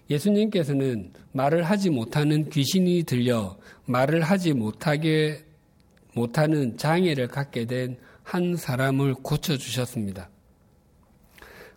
예수님께서는 0.10 1.12
말을 1.34 1.64
하지 1.64 1.90
못하는 1.90 2.50
귀신이 2.50 3.04
들려 3.04 3.58
말을 3.86 4.22
하지 4.22 4.54
못하게 4.54 5.44
못하는 6.14 6.78
장애를 6.78 7.28
갖게 7.28 7.66
된 7.66 7.98
한 8.28 8.58
사람을 8.58 9.16
고쳐 9.16 9.56
주셨습니다. 9.56 10.30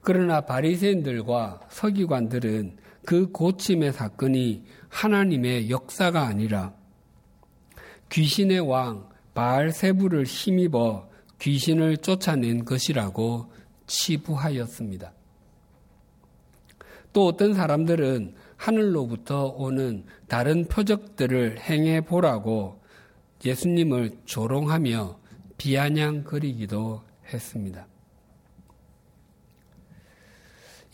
그러나 0.03 0.41
바리새인들과 0.41 1.61
서기관들은 1.69 2.77
그 3.05 3.31
고침의 3.31 3.93
사건이 3.93 4.65
하나님의 4.89 5.71
역사가 5.71 6.23
아니라 6.23 6.75
귀신의 8.11 8.61
왕 8.61 9.09
바알세부를 9.35 10.25
힘입어 10.25 11.09
귀신을 11.39 11.99
쫓아낸 11.99 12.65
것이라고 12.65 13.53
치부하였습니다. 13.87 15.13
또 17.13 17.27
어떤 17.27 17.55
사람들은 17.55 18.35
하늘로부터 18.57 19.47
오는 19.47 20.05
다른 20.29 20.67
표적들을 20.67 21.61
행해 21.61 22.03
보라고 22.03 22.81
예수님을 23.45 24.13
조롱하며 24.27 25.19
비아냥거리기도 25.57 27.03
했습니다. 27.33 27.87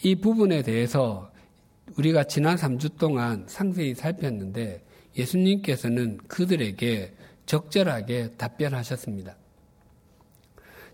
이 0.07 0.15
부분에 0.15 0.63
대해서 0.63 1.33
우리가 1.99 2.23
지난 2.23 2.55
3주 2.55 2.97
동안 2.97 3.43
상세히 3.49 3.93
살폈는데 3.93 4.85
예수님께서는 5.19 6.19
그들에게 6.29 7.13
적절하게 7.45 8.35
답변하셨습니다. 8.37 9.35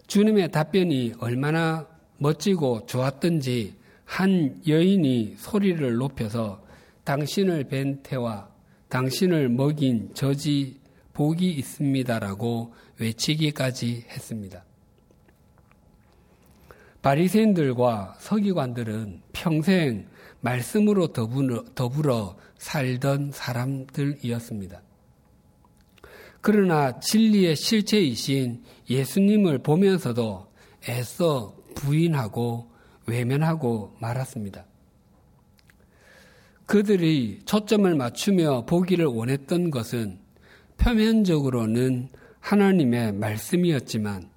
주님의 0.06 0.50
답변이 0.50 1.12
얼마나 1.18 1.86
멋지고 2.16 2.86
좋았던지 2.86 3.74
한 4.06 4.62
여인이 4.66 5.34
소리를 5.36 5.94
높여서 5.94 6.64
당신을 7.04 7.64
뵌 7.64 8.02
태와 8.02 8.48
당신을 8.88 9.50
먹인 9.50 10.14
저지 10.14 10.80
복이 11.12 11.52
있습니다라고 11.52 12.72
외치기까지 12.98 14.06
했습니다. 14.08 14.64
바리새인들과 17.02 18.16
서기관들은 18.18 19.22
평생 19.32 20.06
말씀으로 20.40 21.08
더불어, 21.08 21.64
더불어 21.74 22.36
살던 22.58 23.32
사람들이었습니다. 23.32 24.80
그러나 26.40 26.98
진리의 26.98 27.54
실체이신 27.56 28.62
예수님을 28.88 29.58
보면서도 29.58 30.46
애써 30.88 31.54
부인하고 31.74 32.70
외면하고 33.06 33.96
말았습니다. 34.00 34.64
그들이 36.66 37.40
초점을 37.44 37.92
맞추며 37.94 38.64
보기를 38.66 39.06
원했던 39.06 39.70
것은 39.70 40.18
표면적으로는 40.78 42.08
하나님의 42.40 43.12
말씀이었지만 43.12 44.28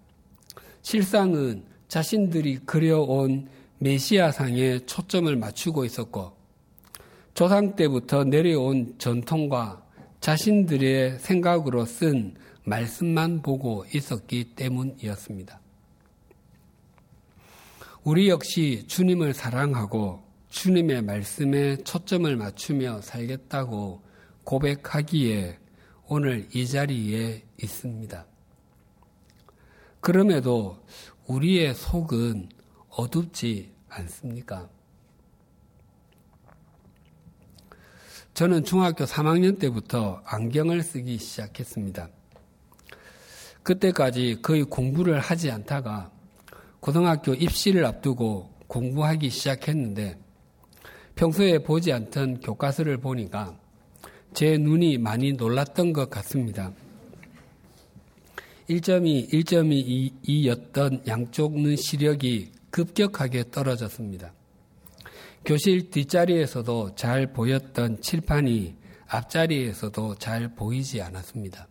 실상은 0.82 1.64
자신들이 1.88 2.60
그려온 2.66 3.48
메시아상에 3.80 4.80
초점을 4.86 5.36
맞추고 5.36 5.86
있었고 5.86 6.34
조상 7.34 7.76
때부터 7.76 8.24
내려온 8.24 8.96
전통과 8.98 9.86
자신들의 10.22 11.20
생각으로 11.20 11.86
쓴 11.86 12.36
말씀만 12.64 13.42
보고 13.42 13.86
있었기 13.94 14.56
때문이었습니다. 14.56 15.60
우리 18.04 18.30
역시 18.30 18.86
주님을 18.88 19.34
사랑하고 19.34 20.24
주님의 20.50 21.02
말씀에 21.02 21.78
초점을 21.78 22.34
맞추며 22.36 23.02
살겠다고 23.02 24.02
고백하기에 24.44 25.60
오늘 26.08 26.48
이 26.54 26.68
자리에 26.68 27.44
있습니다. 27.62 28.26
그럼에도 30.00 30.78
우리의 31.28 31.74
속은 31.74 32.50
어둡지 32.90 33.72
않습니까? 33.90 34.70
저는 38.34 38.64
중학교 38.66 39.06
3학년 39.06 39.60
때부터 39.60 40.22
안경을 40.26 40.84
쓰기 40.84 41.18
시작했습니다. 41.18 42.10
그때까지 43.64 44.40
거의 44.42 44.64
공부를 44.64 45.20
하지 45.20 45.50
않다가 45.50 46.12
고등학교 46.80 47.34
입시를 47.34 47.86
앞두고 47.86 48.52
공부하기 48.68 49.30
시작했는데 49.30 50.20
평소에 51.16 51.60
보지 51.60 51.94
않던 51.94 52.42
교과서를 52.42 52.98
보니까 52.98 53.58
제 54.34 54.58
눈이 54.58 54.98
많이 54.98 55.32
놀랐던 55.32 55.94
것 55.94 56.10
같습니다. 56.10 56.74
1.2, 58.70 59.30
1.22였던 59.32 61.08
양쪽 61.08 61.54
눈 61.54 61.76
시력이 61.76 62.52
급격하게 62.72 63.52
떨어졌습니다. 63.52 64.34
교실 65.46 65.92
뒷자리에서도 65.92 66.96
잘 66.96 67.32
보였던 67.32 68.02
칠판이 68.02 68.76
앞자리에서도 69.08 70.16
잘 70.16 70.56
보이지 70.56 71.00
않았습니다. 71.02 71.68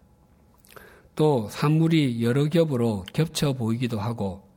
또 1.17 1.49
산물이 1.51 2.23
여러 2.25 2.49
겹으로 2.49 3.05
겹쳐 3.13 3.53
보이기도 3.53 3.99
하고 3.99 4.49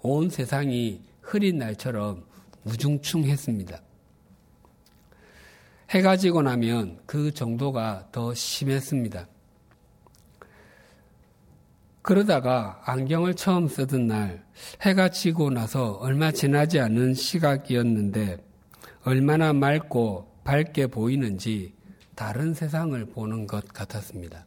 온 0.00 0.30
세상이 0.30 1.02
흐린 1.20 1.58
날처럼 1.58 2.24
우중충했습니다. 2.64 3.82
해가 5.90 6.16
지고 6.16 6.40
나면 6.40 7.00
그 7.04 7.32
정도가 7.32 8.08
더 8.12 8.32
심했습니다. 8.32 9.28
그러다가 12.02 12.82
안경을 12.84 13.34
처음 13.34 13.68
쓰던 13.68 14.08
날 14.08 14.44
해가 14.82 15.10
지고 15.10 15.50
나서 15.50 15.92
얼마 15.92 16.32
지나지 16.32 16.80
않은 16.80 17.14
시각이었는데 17.14 18.44
얼마나 19.04 19.52
맑고 19.52 20.40
밝게 20.44 20.88
보이는지 20.88 21.74
다른 22.16 22.54
세상을 22.54 23.04
보는 23.06 23.46
것 23.46 23.68
같았습니다. 23.68 24.44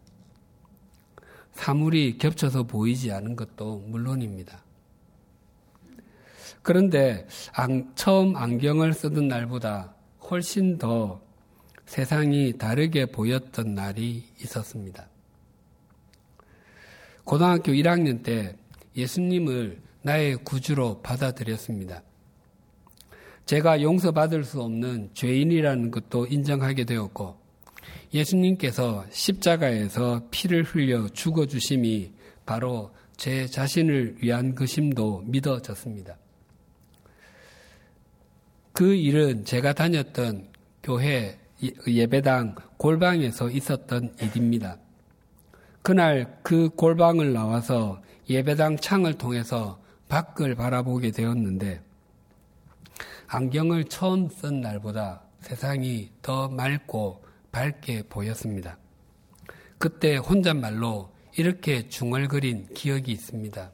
사물이 1.53 2.17
겹쳐서 2.17 2.63
보이지 2.63 3.13
않은 3.13 3.37
것도 3.37 3.79
물론입니다. 3.87 4.63
그런데 6.61 7.27
처음 7.95 8.35
안경을 8.35 8.93
쓰던 8.93 9.29
날보다 9.29 9.95
훨씬 10.29 10.77
더 10.77 11.21
세상이 11.85 12.57
다르게 12.57 13.05
보였던 13.05 13.75
날이 13.75 14.25
있었습니다. 14.41 15.07
고등학교 17.25 17.71
1학년 17.71 18.23
때 18.23 18.55
예수님을 18.95 19.81
나의 20.03 20.37
구주로 20.37 21.01
받아들였습니다. 21.01 22.03
제가 23.45 23.81
용서받을 23.81 24.43
수 24.43 24.61
없는 24.61 25.09
죄인이라는 25.13 25.91
것도 25.91 26.27
인정하게 26.27 26.85
되었고 26.85 27.35
예수님께서 28.13 29.05
십자가에서 29.09 30.27
피를 30.29 30.63
흘려 30.63 31.09
죽어주심이 31.09 32.11
바로 32.45 32.91
제 33.17 33.47
자신을 33.47 34.17
위한 34.21 34.53
것임도 34.53 35.23
믿어졌습니다. 35.25 36.17
그 38.71 38.93
일은 38.93 39.45
제가 39.45 39.73
다녔던 39.73 40.49
교회 40.83 41.39
예배당 41.87 42.55
골방에서 42.77 43.49
있었던 43.49 44.15
일입니다. 44.21 44.77
그날 45.85 46.39
그 46.41 46.69
골방을 46.69 47.31
나와서 47.31 48.01
예배당 48.27 48.77
창을 48.77 49.19
통해서 49.19 49.79
밖을 50.09 50.55
바라보게 50.55 51.11
되었는데 51.11 51.79
안경을 53.27 53.83
처음 53.83 54.27
쓴 54.27 54.61
날보다 54.61 55.21
세상이 55.41 56.09
더 56.23 56.49
맑고 56.49 57.23
밝게 57.51 58.07
보였습니다. 58.09 58.79
그때 59.77 60.17
혼잣말로 60.17 61.11
이렇게 61.37 61.87
중얼거린 61.87 62.73
기억이 62.73 63.11
있습니다. 63.11 63.69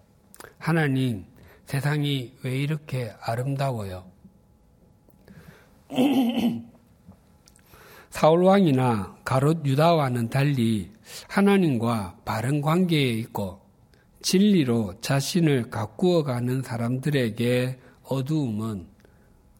하나님, 0.57 1.23
세상이 1.65 2.35
왜 2.43 2.57
이렇게 2.57 3.13
아름다워요? 3.21 4.03
사울왕이나 8.09 9.15
가롯 9.23 9.65
유다와는 9.65 10.29
달리 10.29 10.90
하나님과 11.27 12.17
바른 12.25 12.61
관계에 12.61 13.09
있고 13.11 13.61
진리로 14.21 14.95
자신을 15.01 15.69
가꾸어가는 15.69 16.61
사람들에게 16.61 17.79
어두움은 18.03 18.87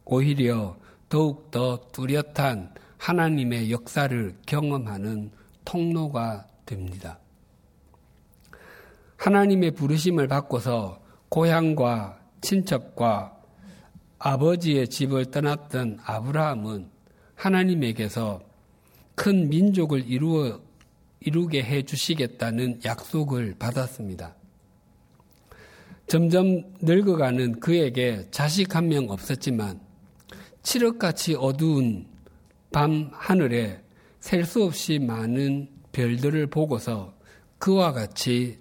오히려 0.06 0.78
더욱더 1.10 1.80
뚜렷한 1.92 2.74
하나님의 2.98 3.72
역사를 3.72 4.36
경험하는 4.46 5.32
통로가 5.66 6.48
됩니다. 6.66 7.20
하나님의 9.18 9.72
부르심을 9.72 10.28
받고서 10.28 11.02
고향과 11.30 12.20
친척과 12.42 13.38
아버지의 14.20 14.88
집을 14.88 15.32
떠났던 15.32 16.00
아브라함은 16.04 16.90
하나님에게서 17.36 18.42
큰 19.16 19.50
민족을 19.50 20.08
이루어, 20.08 20.60
이루게 21.22 21.64
해 21.64 21.84
주시겠다는 21.84 22.82
약속을 22.84 23.56
받았습니다. 23.60 24.36
점점 26.08 26.64
늙어가는 26.82 27.60
그에게 27.60 28.28
자식 28.32 28.76
한 28.76 28.88
명 28.88 29.10
없었지만 29.10 29.80
칠흑같이 30.64 31.36
어두운 31.36 32.08
밤 32.72 33.10
하늘에 33.14 33.82
셀 34.20 34.46
수 34.46 34.64
없이 34.64 35.00
많은 35.00 35.70
별들을 35.92 36.48
보고서 36.48 37.14
그와 37.58 37.92
같이 37.94 38.60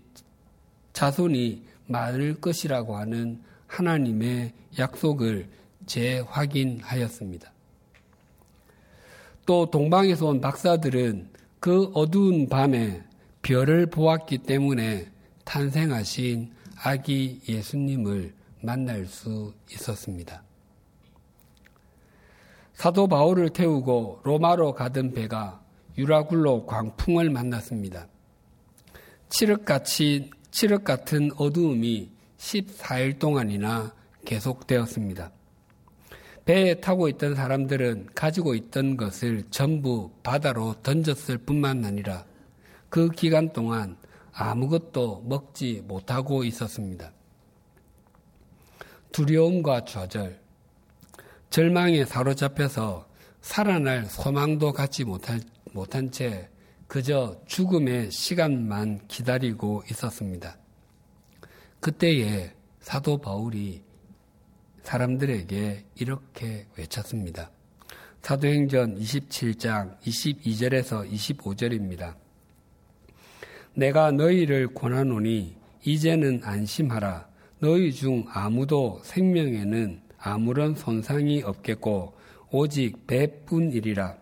자손이 0.92 1.64
많을 1.86 2.40
것이라고 2.40 2.96
하는 2.96 3.42
하나님의 3.66 4.52
약속을 4.78 5.48
재확인하였습니다. 5.86 7.52
또 9.46 9.70
동방에서 9.70 10.26
온 10.26 10.40
박사들은 10.40 11.29
그 11.60 11.90
어두운 11.92 12.48
밤에 12.48 13.02
별을 13.42 13.86
보았기 13.86 14.38
때문에 14.38 15.10
탄생하신 15.44 16.52
아기 16.82 17.40
예수님을 17.46 18.34
만날 18.62 19.04
수 19.06 19.52
있었습니다. 19.70 20.42
사도 22.72 23.06
바울을 23.06 23.50
태우고 23.50 24.20
로마로 24.24 24.72
가던 24.72 25.12
배가 25.12 25.60
유라굴로 25.98 26.64
광풍을 26.64 27.28
만났습니다. 27.28 28.08
칠흑같이 29.28 30.30
칠흑 30.50 30.84
같은 30.84 31.30
어두움이 31.36 32.10
14일 32.38 33.18
동안이나 33.18 33.94
계속되었습니다. 34.24 35.30
배에 36.50 36.80
타고 36.80 37.06
있던 37.08 37.36
사람들은 37.36 38.08
가지고 38.12 38.56
있던 38.56 38.96
것을 38.96 39.44
전부 39.50 40.10
바다로 40.24 40.74
던졌을 40.82 41.38
뿐만 41.38 41.84
아니라 41.84 42.24
그 42.88 43.08
기간 43.08 43.52
동안 43.52 43.96
아무것도 44.32 45.26
먹지 45.28 45.84
못하고 45.86 46.42
있었습니다. 46.42 47.12
두려움과 49.12 49.84
좌절, 49.84 50.40
절망에 51.50 52.04
사로잡혀서 52.04 53.06
살아날 53.40 54.06
소망도 54.06 54.72
갖지 54.72 55.04
못할, 55.04 55.38
못한 55.70 56.10
채 56.10 56.48
그저 56.88 57.40
죽음의 57.46 58.10
시간만 58.10 59.06
기다리고 59.06 59.84
있었습니다. 59.88 60.58
그때에 61.78 62.52
사도 62.80 63.18
바울이 63.18 63.84
사람들에게 64.82 65.84
이렇게 65.96 66.66
외쳤습니다. 66.76 67.50
사도행전 68.22 68.98
27장 68.98 69.98
22절에서 70.00 71.10
25절입니다. 71.10 72.14
내가 73.74 74.10
너희를 74.10 74.74
권하노니 74.74 75.56
이제는 75.84 76.40
안심하라. 76.44 77.28
너희 77.60 77.92
중 77.92 78.24
아무도 78.28 79.00
생명에는 79.04 80.00
아무런 80.18 80.74
손상이 80.74 81.42
없겠고 81.42 82.14
오직 82.50 83.06
배뿐이리라. 83.06 84.16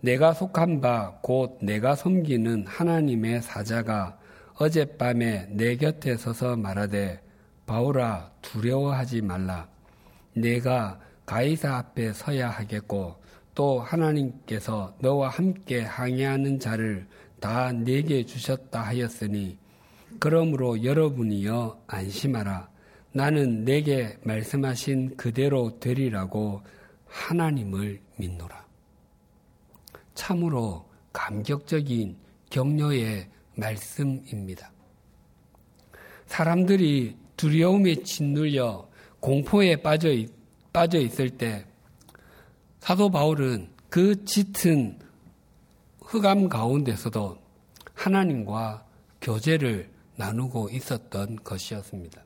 내가 0.00 0.32
속한 0.32 0.80
바 0.80 1.18
곧 1.22 1.58
내가 1.60 1.96
섬기는 1.96 2.66
하나님의 2.66 3.42
사자가 3.42 4.18
어젯밤에 4.54 5.46
내 5.50 5.76
곁에 5.76 6.16
서서 6.16 6.56
말하되 6.56 7.20
바울아 7.68 8.32
두려워하지 8.40 9.20
말라. 9.20 9.68
내가 10.32 10.98
가이사 11.26 11.76
앞에 11.76 12.14
서야 12.14 12.48
하겠고 12.48 13.22
또 13.54 13.80
하나님께서 13.80 14.96
너와 15.00 15.28
함께 15.28 15.82
항해하는 15.82 16.58
자를 16.58 17.06
다 17.38 17.70
내게 17.70 18.24
주셨다 18.24 18.80
하였으니 18.80 19.58
그러므로 20.18 20.82
여러분이여 20.82 21.82
안심하라. 21.86 22.70
나는 23.12 23.64
내게 23.64 24.16
말씀하신 24.24 25.16
그대로 25.18 25.78
되리라고 25.78 26.62
하나님을 27.06 28.00
믿노라. 28.16 28.66
참으로 30.14 30.88
감격적인 31.12 32.16
격려의 32.48 33.28
말씀입니다. 33.56 34.72
사람들이 36.26 37.27
두려움에 37.38 38.02
짓눌려 38.02 38.86
공포에 39.20 39.76
빠져, 39.76 40.10
있, 40.12 40.30
빠져 40.72 40.98
있을 40.98 41.30
때 41.30 41.64
사도 42.80 43.10
바울은 43.10 43.70
그 43.88 44.24
짙은 44.24 44.98
흑암 46.02 46.48
가운데서도 46.48 47.38
하나님과 47.94 48.84
교제를 49.22 49.90
나누고 50.16 50.68
있었던 50.70 51.36
것이었습니다. 51.42 52.22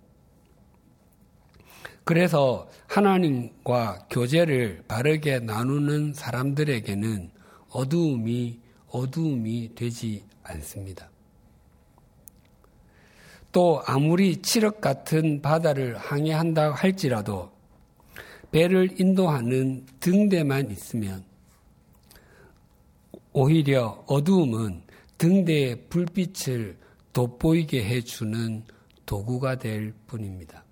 그래서 2.05 2.69
하나님과 2.89 4.07
교제를 4.11 4.83
바르게 4.89 5.41
나누는 5.41 6.15
사람들에게는 6.15 7.31
어두움이 7.69 8.61
어두움이 8.89 9.75
되지 9.75 10.25
않습니다. 10.43 11.12
또 13.53 13.83
아무리 13.87 14.41
칠흑 14.41 14.81
같은 14.81 15.43
바다를 15.43 15.97
항해한다 15.97 16.73
할지라도 16.73 17.53
배를 18.51 19.01
인도하는 19.01 19.87
등대만 20.01 20.71
있으면 20.71 21.25
오히려 23.33 24.05
어두움은 24.07 24.83
등대의 25.19 25.89
불빛을 25.89 26.77
돋보이게 27.13 27.85
해주는 27.85 28.65
도구가 29.07 29.57
될 29.57 29.93
뿐입니다. 30.07 30.65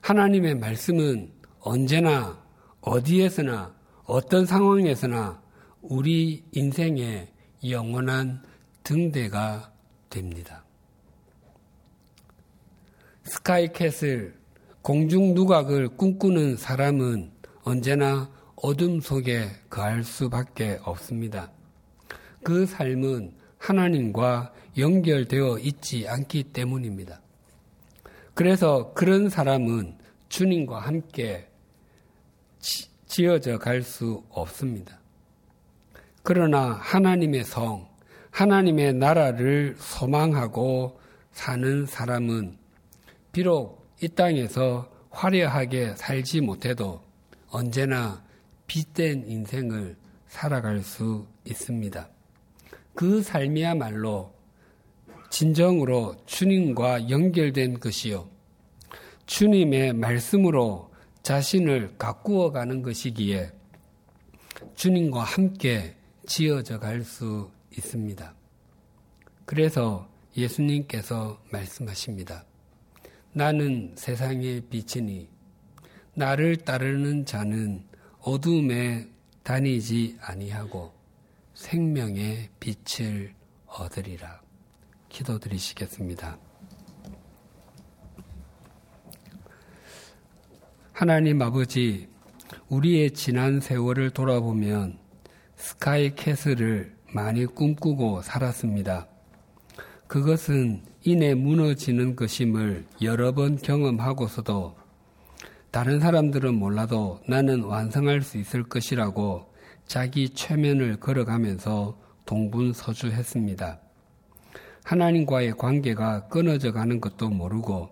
하나님의 0.00 0.54
말씀은 0.56 1.32
언제나 1.60 2.40
어디에서나 2.80 3.74
어떤 4.04 4.46
상황에서나 4.46 5.42
우리 5.82 6.44
인생의 6.52 7.28
영원한 7.68 8.42
등대가 8.84 9.72
됩니다. 10.08 10.65
스카이캐슬, 13.26 14.34
공중 14.82 15.34
누각을 15.34 15.88
꿈꾸는 15.88 16.56
사람은 16.56 17.32
언제나 17.64 18.30
어둠 18.54 19.00
속에 19.00 19.48
거할 19.68 20.04
수밖에 20.04 20.78
없습니다. 20.84 21.50
그 22.44 22.66
삶은 22.66 23.34
하나님과 23.58 24.52
연결되어 24.78 25.58
있지 25.58 26.06
않기 26.08 26.44
때문입니다. 26.44 27.20
그래서 28.34 28.92
그런 28.94 29.28
사람은 29.28 29.98
주님과 30.28 30.78
함께 30.78 31.48
지어져 33.06 33.58
갈 33.58 33.82
수 33.82 34.22
없습니다. 34.30 35.00
그러나 36.22 36.78
하나님의 36.80 37.42
성, 37.42 37.88
하나님의 38.30 38.94
나라를 38.94 39.74
소망하고 39.78 41.00
사는 41.32 41.86
사람은 41.86 42.65
비록 43.36 43.86
이 44.00 44.08
땅에서 44.08 44.90
화려하게 45.10 45.96
살지 45.96 46.40
못해도 46.40 47.02
언제나 47.50 48.24
빛된 48.66 49.26
인생을 49.28 49.94
살아갈 50.26 50.80
수 50.80 51.26
있습니다. 51.44 52.08
그 52.94 53.20
삶이야말로 53.20 54.32
진정으로 55.28 56.16
주님과 56.24 57.10
연결된 57.10 57.78
것이요. 57.78 58.26
주님의 59.26 59.92
말씀으로 59.92 60.90
자신을 61.22 61.96
가꾸어 61.98 62.52
가는 62.52 62.80
것이기에 62.80 63.52
주님과 64.76 65.22
함께 65.22 65.94
지어져 66.24 66.78
갈 66.78 67.04
수 67.04 67.50
있습니다. 67.76 68.34
그래서 69.44 70.08
예수님께서 70.34 71.38
말씀하십니다. 71.50 72.46
나는 73.36 73.92
세상의 73.98 74.62
빛이니 74.70 75.28
나를 76.14 76.56
따르는 76.56 77.26
자는 77.26 77.84
어둠에 78.20 79.10
다니지 79.42 80.16
아니하고 80.22 80.94
생명의 81.52 82.48
빛을 82.58 83.34
얻으리라. 83.66 84.40
기도드리시겠습니다. 85.10 86.38
하나님 90.94 91.42
아버지, 91.42 92.08
우리의 92.70 93.10
지난 93.10 93.60
세월을 93.60 94.12
돌아보면 94.12 94.98
스카이 95.56 96.14
캐슬을 96.14 96.96
많이 97.12 97.44
꿈꾸고 97.44 98.22
살았습니다. 98.22 99.06
그것은 100.06 100.95
이내 101.08 101.34
무너지는 101.34 102.16
것임을 102.16 102.84
여러 103.00 103.30
번 103.30 103.58
경험하고서도 103.58 104.74
다른 105.70 106.00
사람들은 106.00 106.56
몰라도 106.56 107.20
나는 107.28 107.62
완성할 107.62 108.22
수 108.22 108.38
있을 108.38 108.64
것이라고 108.64 109.46
자기 109.86 110.30
최면을 110.30 110.96
걸어가면서 110.96 111.96
동분서주했습니다. 112.24 113.78
하나님과의 114.82 115.52
관계가 115.56 116.26
끊어져 116.26 116.72
가는 116.72 117.00
것도 117.00 117.30
모르고 117.30 117.88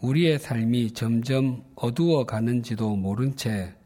우리의 0.00 0.40
삶이 0.40 0.90
점점 0.90 1.62
어두워 1.76 2.26
가는지도 2.26 2.96
모른 2.96 3.36
채 3.36 3.76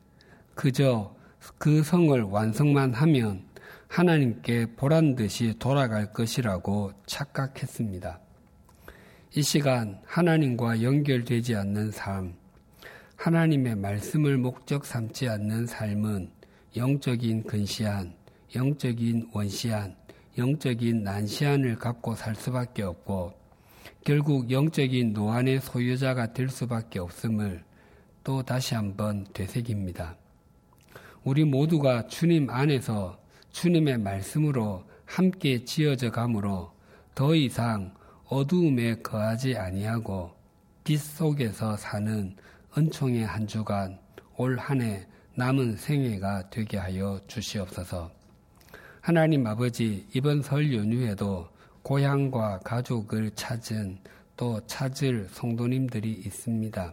그저 0.54 1.14
그 1.58 1.82
성을 1.82 2.18
완성만 2.22 2.94
하면 2.94 3.42
하나님께 3.88 4.74
보란 4.76 5.16
듯이 5.16 5.54
돌아갈 5.58 6.14
것이라고 6.14 6.92
착각했습니다. 7.04 8.23
이 9.36 9.42
시간 9.42 10.00
하나님과 10.06 10.80
연결되지 10.80 11.56
않는 11.56 11.90
삶, 11.90 12.34
하나님의 13.16 13.74
말씀을 13.74 14.38
목적 14.38 14.86
삼지 14.86 15.28
않는 15.28 15.66
삶은 15.66 16.30
영적인 16.76 17.42
근시안, 17.42 18.14
영적인 18.54 19.30
원시안, 19.32 19.96
영적인 20.38 21.02
난시안을 21.02 21.80
갖고 21.80 22.14
살 22.14 22.36
수밖에 22.36 22.84
없고 22.84 23.32
결국 24.04 24.52
영적인 24.52 25.12
노안의 25.14 25.62
소유자가 25.62 26.32
될 26.32 26.48
수밖에 26.48 27.00
없음을 27.00 27.64
또 28.22 28.40
다시 28.44 28.76
한번 28.76 29.26
되새깁니다. 29.32 30.16
우리 31.24 31.42
모두가 31.42 32.06
주님 32.06 32.50
안에서 32.50 33.18
주님의 33.50 33.98
말씀으로 33.98 34.84
함께 35.04 35.64
지어져 35.64 36.12
가므로 36.12 36.72
더 37.16 37.34
이상 37.34 37.92
어두움에 38.34 38.96
거하지 38.96 39.56
아니하고 39.56 40.32
빛 40.82 40.98
속에서 40.98 41.76
사는 41.76 42.34
은총의 42.76 43.24
한 43.24 43.46
주간 43.46 43.96
올 44.36 44.58
한 44.58 44.82
해 44.82 45.06
남은 45.36 45.76
생애가 45.76 46.50
되게 46.50 46.76
하여 46.76 47.20
주시옵소서. 47.28 48.10
하나님 49.00 49.46
아버지 49.46 50.04
이번 50.14 50.42
설 50.42 50.74
연휴에도 50.74 51.48
고향과 51.82 52.60
가족을 52.64 53.30
찾은 53.36 53.98
또 54.36 54.60
찾을 54.66 55.28
성도님들이 55.30 56.10
있습니다. 56.26 56.92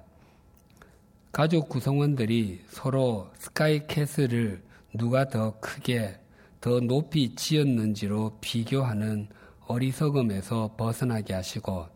가족 1.31 1.69
구성원들이 1.69 2.65
서로 2.67 3.31
스카이캐슬을 3.39 4.61
누가 4.93 5.27
더 5.27 5.59
크게 5.59 6.19
더 6.59 6.79
높이 6.79 7.33
지었는지로 7.33 8.37
비교하는 8.41 9.27
어리석음에서 9.71 10.75
벗어나게 10.77 11.33
하시고 11.33 11.87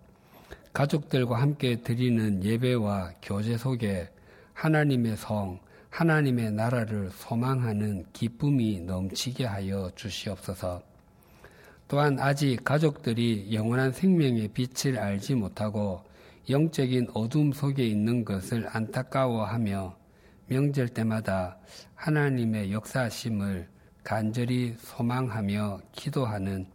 가족들과 0.71 1.41
함께 1.41 1.81
드리는 1.81 2.43
예배와 2.43 3.11
교제 3.21 3.57
속에 3.57 4.09
하나님의 4.53 5.17
성, 5.17 5.59
하나님의 5.89 6.51
나라를 6.51 7.09
소망하는 7.11 8.05
기쁨이 8.13 8.81
넘치게 8.81 9.45
하여 9.45 9.91
주시옵소서. 9.95 10.81
또한 11.87 12.17
아직 12.19 12.63
가족들이 12.63 13.53
영원한 13.53 13.91
생명의 13.91 14.49
빛을 14.49 14.97
알지 14.97 15.35
못하고 15.35 16.01
영적인 16.49 17.09
어둠 17.13 17.51
속에 17.51 17.85
있는 17.85 18.25
것을 18.25 18.67
안타까워하며 18.69 19.95
명절 20.47 20.89
때마다 20.89 21.57
하나님의 21.95 22.71
역사심을 22.71 23.67
간절히 24.03 24.75
소망하며 24.77 25.81
기도하는 25.91 26.74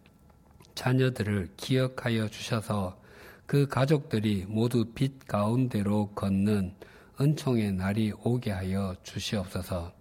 자녀들을 0.80 1.50
기억하여 1.58 2.28
주셔서 2.30 2.98
그 3.44 3.68
가족들이 3.68 4.46
모두 4.48 4.86
빛 4.94 5.26
가운데로 5.26 6.12
걷는 6.14 6.72
은총의 7.20 7.72
날이 7.72 8.14
오게 8.24 8.50
하여 8.50 8.96
주시옵소서. 9.02 9.92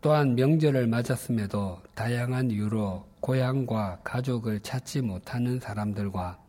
또한 0.00 0.34
명절을 0.34 0.88
맞았음에도 0.88 1.80
다양한 1.94 2.50
이유로 2.50 3.06
고향과 3.20 4.00
가족을 4.02 4.58
찾지 4.58 5.02
못하는 5.02 5.60
사람들과 5.60 6.40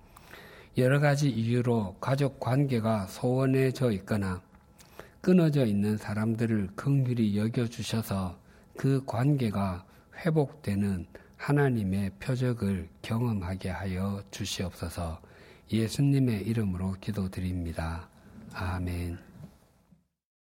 여러 0.79 0.99
가지 0.99 1.29
이유로 1.29 1.97
가족 2.01 2.39
관계가 2.39 3.05
소원해져 3.05 3.91
있거나 3.91 4.41
끊어져 5.21 5.67
있는 5.67 5.97
사람들을 5.97 6.69
긍휼히 6.75 7.37
여겨 7.37 7.67
주셔서 7.67 8.39
그 8.75 9.03
관계가 9.05 9.85
회복되는 10.25 11.05
하나님의 11.41 12.11
표적을 12.19 12.87
경험하게 13.01 13.69
하여 13.69 14.21
주시옵소서 14.29 15.19
예수님의 15.73 16.43
이름으로 16.43 16.95
기도드립니다. 17.01 18.07
아멘. 18.53 19.30